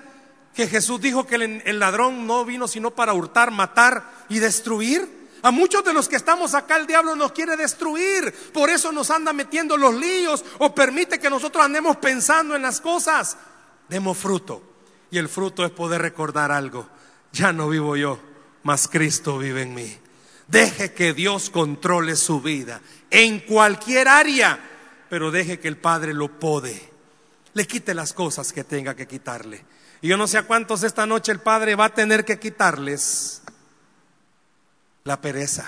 que 0.54 0.68
Jesús 0.68 1.00
dijo 1.00 1.26
que 1.26 1.36
el, 1.36 1.80
ladrón 1.80 2.28
no 2.28 2.44
vino 2.44 2.68
sino 2.68 2.92
para 2.92 3.14
hurtar, 3.14 3.52
matar 3.52 4.04
y 4.28 4.40
destruir? 4.40 5.21
A 5.44 5.52
muchos 5.52 5.84
de 5.84 5.94
los 5.94 6.08
que 6.08 6.16
estamos 6.16 6.54
acá 6.54 6.78
el 6.78 6.88
diablo 6.88 7.16
nos 7.16 7.32
quiere 7.32 7.58
destruir. 7.58 8.34
Por 8.54 8.70
eso 8.70 8.92
nos 8.92 9.10
anda 9.10 9.34
metiendo 9.34 9.78
los 9.78 9.96
líos 9.96 10.46
o 10.60 10.74
permite 10.76 11.20
que 11.20 11.30
nosotros 11.30 11.66
andemos 11.66 11.98
pensando 11.98 12.56
en 12.56 12.62
las 12.62 12.80
cosas. 12.82 13.38
Demos 13.90 14.18
fruto. 14.18 14.62
Y 15.10 15.18
el 15.18 15.28
fruto 15.28 15.66
es 15.66 15.72
poder 15.72 16.02
recordar 16.02 16.52
algo. 16.52 16.88
Ya 17.34 17.52
no 17.52 17.70
vivo 17.70 17.96
yo, 17.96 18.20
mas 18.64 18.88
Cristo 18.88 19.38
vive 19.38 19.64
en 19.64 19.74
mí. 19.74 19.98
Deje 20.48 20.94
que 20.94 21.14
Dios 21.14 21.50
controle 21.50 22.16
su 22.16 22.42
vida 22.42 22.82
en 23.10 23.40
cualquier 23.40 24.08
área, 24.08 24.60
pero 25.10 25.32
deje 25.32 25.60
que 25.60 25.68
el 25.68 25.78
Padre 25.78 26.14
lo 26.14 26.40
pode. 26.40 26.90
Le 27.54 27.68
quite 27.68 27.94
las 27.94 28.14
cosas 28.14 28.54
que 28.54 28.64
tenga 28.64 28.96
que 28.96 29.08
quitarle. 29.08 29.66
Y 30.02 30.08
yo 30.08 30.18
no 30.18 30.28
sé 30.28 30.38
a 30.38 30.48
cuántos 30.48 30.84
esta 30.84 31.06
noche 31.06 31.32
el 31.32 31.40
Padre 31.40 31.76
va 31.76 31.86
a 31.86 31.94
tener 31.94 32.26
que 32.26 32.40
quitarles 32.40 33.41
la 35.04 35.20
pereza. 35.20 35.66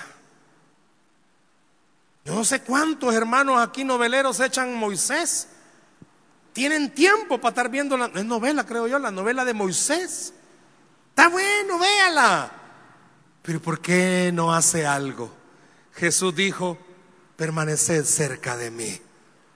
Yo 2.25 2.35
no 2.35 2.45
sé 2.45 2.61
cuántos 2.61 3.13
hermanos 3.13 3.61
aquí 3.61 3.83
noveleros 3.83 4.39
echan 4.39 4.75
Moisés. 4.75 5.47
Tienen 6.53 6.93
tiempo 6.93 7.39
para 7.39 7.49
estar 7.49 7.69
viendo 7.69 7.97
la 7.97 8.07
novela, 8.07 8.65
creo 8.65 8.87
yo, 8.87 8.99
la 8.99 9.11
novela 9.11 9.43
de 9.43 9.53
Moisés. 9.53 10.33
Está 11.09 11.27
bueno, 11.27 11.79
véala. 11.79 12.51
Pero 13.41 13.61
¿por 13.61 13.81
qué 13.81 14.31
no 14.33 14.53
hace 14.53 14.85
algo? 14.85 15.33
Jesús 15.93 16.35
dijo, 16.35 16.77
permaneced 17.35 18.05
cerca 18.05 18.55
de 18.55 18.71
mí. 18.71 19.01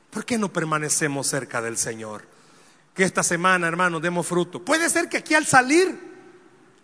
¿Por 0.10 0.26
qué 0.26 0.38
no 0.38 0.52
permanecemos 0.52 1.28
cerca 1.28 1.62
del 1.62 1.78
Señor? 1.78 2.28
Que 2.94 3.04
esta 3.04 3.24
semana, 3.24 3.68
hermanos, 3.68 4.02
demos 4.02 4.28
fruto. 4.28 4.64
Puede 4.66 4.90
ser 4.90 5.08
que 5.08 5.18
aquí 5.18 5.36
al 5.36 5.46
salir 5.46 6.07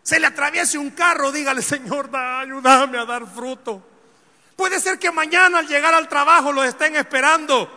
se 0.04 0.20
le 0.20 0.28
atraviese 0.28 0.78
un 0.78 0.92
carro, 0.92 1.32
dígale, 1.32 1.62
Señor, 1.62 2.12
da, 2.12 2.42
ayúdame 2.42 2.98
a 2.98 3.06
dar 3.06 3.26
fruto. 3.26 3.82
Puede 4.56 4.80
ser 4.80 5.00
que 5.00 5.12
mañana 5.12 5.60
al 5.60 5.68
llegar 5.68 5.94
al 5.94 6.10
trabajo 6.10 6.52
lo 6.52 6.64
estén 6.64 6.98
esperando. 6.98 7.70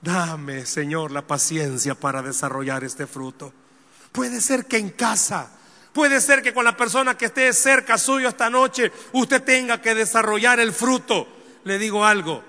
Dame, 0.00 0.66
Señor, 0.66 1.12
la 1.12 1.26
paciencia 1.26 1.94
para 1.94 2.22
desarrollar 2.22 2.82
este 2.84 3.06
fruto. 3.06 3.52
Puede 4.10 4.40
ser 4.40 4.66
que 4.66 4.78
en 4.78 4.90
casa, 4.90 5.50
puede 5.92 6.20
ser 6.20 6.42
que 6.42 6.54
con 6.54 6.64
la 6.64 6.76
persona 6.76 7.16
que 7.16 7.26
esté 7.26 7.52
cerca 7.52 7.98
suyo 7.98 8.28
esta 8.28 8.50
noche, 8.50 8.90
usted 9.12 9.42
tenga 9.42 9.80
que 9.80 9.94
desarrollar 9.94 10.58
el 10.58 10.72
fruto. 10.72 11.28
Le 11.64 11.78
digo 11.78 12.04
algo, 12.04 12.42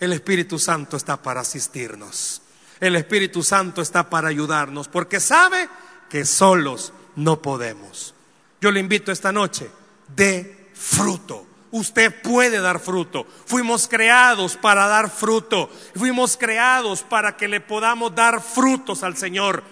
el 0.00 0.12
Espíritu 0.12 0.58
Santo 0.58 0.96
está 0.96 1.22
para 1.22 1.40
asistirnos. 1.40 2.42
El 2.80 2.96
Espíritu 2.96 3.42
Santo 3.42 3.80
está 3.80 4.10
para 4.10 4.28
ayudarnos, 4.28 4.88
porque 4.88 5.20
sabe 5.20 5.68
que 6.08 6.24
solos 6.24 6.92
no 7.16 7.40
podemos. 7.40 8.14
Yo 8.60 8.70
le 8.70 8.80
invito 8.80 9.10
esta 9.10 9.32
noche, 9.32 9.70
de 10.14 10.70
fruto. 10.74 11.46
Usted 11.72 12.20
puede 12.22 12.60
dar 12.60 12.80
fruto. 12.80 13.26
Fuimos 13.46 13.88
creados 13.88 14.56
para 14.56 14.86
dar 14.86 15.08
fruto. 15.08 15.70
Fuimos 15.94 16.36
creados 16.36 17.02
para 17.02 17.36
que 17.36 17.48
le 17.48 17.60
podamos 17.60 18.14
dar 18.14 18.42
frutos 18.42 19.02
al 19.02 19.16
Señor. 19.16 19.62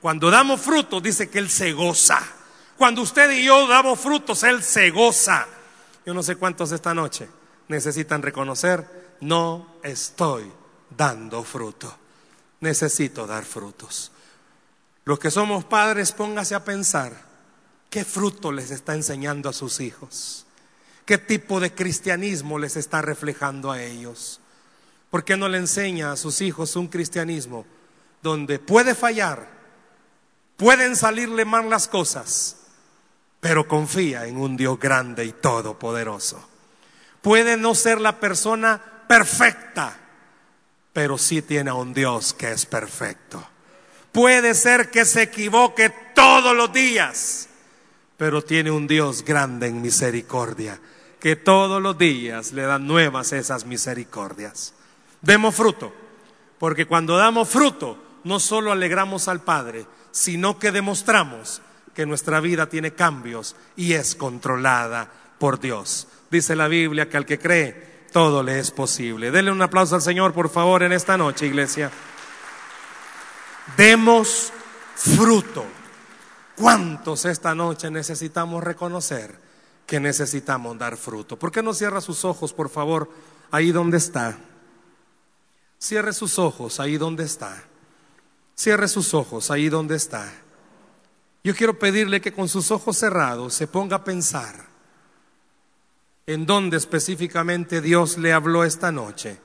Cuando 0.00 0.30
damos 0.30 0.60
frutos, 0.60 1.02
dice 1.02 1.28
que 1.28 1.38
Él 1.38 1.50
se 1.50 1.72
goza. 1.72 2.20
Cuando 2.76 3.02
usted 3.02 3.30
y 3.30 3.44
yo 3.44 3.66
damos 3.66 3.98
frutos, 3.98 4.42
Él 4.42 4.62
se 4.62 4.90
goza. 4.90 5.46
Yo 6.04 6.14
no 6.14 6.22
sé 6.22 6.36
cuántos 6.36 6.70
esta 6.72 6.94
noche 6.94 7.28
necesitan 7.68 8.22
reconocer, 8.22 9.16
no 9.20 9.78
estoy 9.82 10.52
dando 10.96 11.42
fruto. 11.42 11.96
Necesito 12.60 13.26
dar 13.26 13.44
frutos. 13.44 14.12
Los 15.04 15.18
que 15.18 15.30
somos 15.30 15.64
padres, 15.64 16.12
póngase 16.12 16.54
a 16.54 16.64
pensar 16.64 17.25
¿Qué 17.90 18.04
fruto 18.04 18.52
les 18.52 18.70
está 18.70 18.94
enseñando 18.94 19.48
a 19.48 19.52
sus 19.52 19.80
hijos? 19.80 20.46
¿Qué 21.04 21.18
tipo 21.18 21.60
de 21.60 21.72
cristianismo 21.72 22.58
les 22.58 22.76
está 22.76 23.00
reflejando 23.00 23.70
a 23.70 23.82
ellos? 23.82 24.40
¿Por 25.10 25.24
qué 25.24 25.36
no 25.36 25.48
le 25.48 25.58
enseña 25.58 26.12
a 26.12 26.16
sus 26.16 26.40
hijos 26.40 26.76
un 26.76 26.88
cristianismo 26.88 27.64
donde 28.22 28.58
puede 28.58 28.94
fallar, 28.94 29.48
pueden 30.56 30.96
salirle 30.96 31.44
mal 31.44 31.70
las 31.70 31.86
cosas, 31.86 32.56
pero 33.40 33.68
confía 33.68 34.26
en 34.26 34.36
un 34.36 34.56
Dios 34.56 34.80
grande 34.80 35.24
y 35.24 35.32
todopoderoso? 35.32 36.44
Puede 37.22 37.56
no 37.56 37.74
ser 37.74 38.00
la 38.00 38.18
persona 38.18 38.82
perfecta, 39.08 39.96
pero 40.92 41.18
sí 41.18 41.42
tiene 41.42 41.70
a 41.70 41.74
un 41.74 41.94
Dios 41.94 42.34
que 42.34 42.50
es 42.50 42.66
perfecto. 42.66 43.46
Puede 44.12 44.54
ser 44.54 44.90
que 44.90 45.04
se 45.04 45.22
equivoque 45.22 45.90
todos 46.14 46.56
los 46.56 46.72
días, 46.72 47.48
pero 48.16 48.42
tiene 48.42 48.70
un 48.70 48.86
Dios 48.86 49.24
grande 49.24 49.66
en 49.66 49.82
misericordia, 49.82 50.80
que 51.20 51.36
todos 51.36 51.82
los 51.82 51.98
días 51.98 52.52
le 52.52 52.62
dan 52.62 52.86
nuevas 52.86 53.32
esas 53.32 53.66
misericordias. 53.66 54.74
Demos 55.20 55.54
fruto, 55.54 55.92
porque 56.58 56.86
cuando 56.86 57.16
damos 57.16 57.48
fruto, 57.48 57.98
no 58.24 58.40
solo 58.40 58.72
alegramos 58.72 59.28
al 59.28 59.40
Padre, 59.40 59.86
sino 60.10 60.58
que 60.58 60.72
demostramos 60.72 61.60
que 61.94 62.06
nuestra 62.06 62.40
vida 62.40 62.68
tiene 62.68 62.92
cambios 62.92 63.56
y 63.76 63.94
es 63.94 64.14
controlada 64.14 65.10
por 65.38 65.60
Dios. 65.60 66.08
Dice 66.30 66.56
la 66.56 66.68
Biblia 66.68 67.08
que 67.08 67.16
al 67.16 67.26
que 67.26 67.38
cree, 67.38 68.06
todo 68.12 68.42
le 68.42 68.58
es 68.58 68.70
posible. 68.70 69.30
Denle 69.30 69.50
un 69.50 69.62
aplauso 69.62 69.94
al 69.94 70.02
Señor, 70.02 70.32
por 70.32 70.50
favor, 70.50 70.82
en 70.82 70.92
esta 70.92 71.16
noche, 71.16 71.46
iglesia. 71.46 71.90
Demos 73.76 74.52
fruto. 74.94 75.64
¿Cuántos 76.56 77.26
esta 77.26 77.54
noche 77.54 77.90
necesitamos 77.90 78.64
reconocer 78.64 79.38
que 79.86 80.00
necesitamos 80.00 80.78
dar 80.78 80.96
fruto? 80.96 81.38
¿Por 81.38 81.52
qué 81.52 81.62
no 81.62 81.74
cierra 81.74 82.00
sus 82.00 82.24
ojos, 82.24 82.52
por 82.52 82.70
favor, 82.70 83.10
ahí 83.50 83.72
donde 83.72 83.98
está? 83.98 84.38
Cierre 85.78 86.12
sus 86.12 86.38
ojos 86.38 86.80
ahí 86.80 86.96
donde 86.96 87.24
está. 87.24 87.62
Cierre 88.54 88.88
sus 88.88 89.12
ojos 89.12 89.50
ahí 89.50 89.68
donde 89.68 89.96
está. 89.96 90.32
Yo 91.44 91.54
quiero 91.54 91.78
pedirle 91.78 92.20
que 92.20 92.32
con 92.32 92.48
sus 92.48 92.70
ojos 92.70 92.96
cerrados 92.96 93.54
se 93.54 93.68
ponga 93.68 93.96
a 93.96 94.04
pensar 94.04 94.66
en 96.26 96.46
dónde 96.46 96.76
específicamente 96.76 97.80
Dios 97.80 98.18
le 98.18 98.32
habló 98.32 98.64
esta 98.64 98.90
noche 98.90 99.38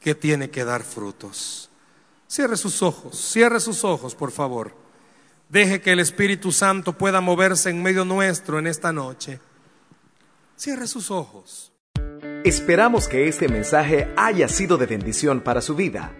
que 0.00 0.14
tiene 0.14 0.50
que 0.50 0.64
dar 0.64 0.82
frutos. 0.82 1.70
Cierre 2.26 2.56
sus 2.56 2.82
ojos, 2.82 3.16
cierre 3.16 3.60
sus 3.60 3.84
ojos, 3.84 4.14
por 4.14 4.32
favor. 4.32 4.85
Deje 5.48 5.80
que 5.80 5.92
el 5.92 6.00
Espíritu 6.00 6.50
Santo 6.50 6.94
pueda 6.94 7.20
moverse 7.20 7.70
en 7.70 7.80
medio 7.80 8.04
nuestro 8.04 8.58
en 8.58 8.66
esta 8.66 8.92
noche. 8.92 9.38
Cierre 10.56 10.88
sus 10.88 11.12
ojos. 11.12 11.72
Esperamos 12.44 13.06
que 13.06 13.28
este 13.28 13.48
mensaje 13.48 14.12
haya 14.16 14.48
sido 14.48 14.76
de 14.76 14.86
bendición 14.86 15.40
para 15.40 15.60
su 15.60 15.76
vida. 15.76 16.12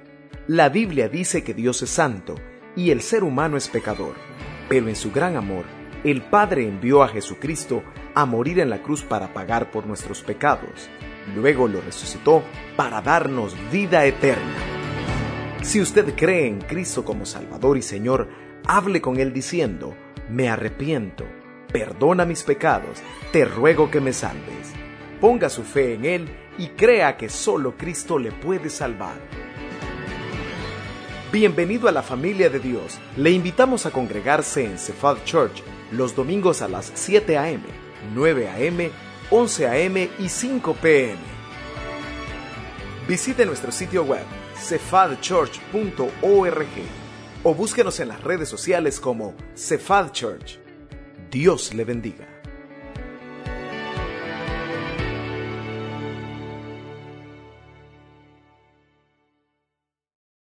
La 0.46 0.68
Biblia 0.68 1.08
dice 1.08 1.42
que 1.42 1.54
Dios 1.54 1.82
es 1.82 1.90
santo 1.90 2.36
y 2.76 2.92
el 2.92 3.02
ser 3.02 3.24
humano 3.24 3.56
es 3.56 3.66
pecador, 3.66 4.14
pero 4.68 4.88
en 4.88 4.94
su 4.94 5.10
gran 5.10 5.34
amor, 5.34 5.64
el 6.04 6.22
Padre 6.22 6.68
envió 6.68 7.02
a 7.02 7.08
Jesucristo 7.08 7.82
a 8.14 8.26
morir 8.26 8.60
en 8.60 8.70
la 8.70 8.80
cruz 8.80 9.02
para 9.02 9.34
pagar 9.34 9.72
por 9.72 9.88
nuestros 9.88 10.22
pecados. 10.22 10.88
Luego 11.34 11.66
lo 11.66 11.80
resucitó 11.80 12.44
para 12.76 13.02
darnos 13.02 13.56
vida 13.72 14.06
eterna. 14.06 14.54
Si 15.62 15.80
usted 15.80 16.14
cree 16.14 16.46
en 16.46 16.60
Cristo 16.60 17.04
como 17.04 17.26
Salvador 17.26 17.76
y 17.76 17.82
Señor, 17.82 18.45
hable 18.66 19.00
con 19.00 19.18
Él 19.18 19.32
diciendo, 19.32 19.94
me 20.28 20.48
arrepiento, 20.48 21.24
perdona 21.72 22.24
mis 22.24 22.42
pecados, 22.42 23.02
te 23.32 23.44
ruego 23.44 23.90
que 23.90 24.00
me 24.00 24.12
salves. 24.12 24.72
Ponga 25.20 25.48
su 25.48 25.62
fe 25.62 25.94
en 25.94 26.04
Él 26.04 26.28
y 26.58 26.68
crea 26.68 27.16
que 27.16 27.28
solo 27.28 27.76
Cristo 27.76 28.18
le 28.18 28.32
puede 28.32 28.70
salvar. 28.70 29.16
Bienvenido 31.32 31.88
a 31.88 31.92
la 31.92 32.02
familia 32.02 32.48
de 32.50 32.60
Dios. 32.60 32.98
Le 33.16 33.30
invitamos 33.30 33.86
a 33.86 33.90
congregarse 33.90 34.64
en 34.64 34.78
Cephal 34.78 35.22
Church 35.24 35.62
los 35.92 36.14
domingos 36.14 36.62
a 36.62 36.68
las 36.68 36.90
7 36.94 37.38
a.m., 37.38 37.62
9 38.14 38.48
a.m., 38.48 38.90
11 39.30 39.66
a.m. 39.66 40.10
y 40.18 40.28
5 40.28 40.74
p.m. 40.74 41.18
Visite 43.08 43.44
nuestro 43.44 43.72
sitio 43.72 44.04
web 44.04 44.24
cefadchurch.org 44.56 47.05
o 47.48 47.54
búsquenos 47.54 48.00
en 48.00 48.08
las 48.08 48.20
redes 48.24 48.48
sociales 48.48 48.98
como 48.98 49.32
Cephal 49.54 50.10
Church. 50.10 50.58
Dios 51.30 51.74
le 51.74 51.84
bendiga. 51.84 52.35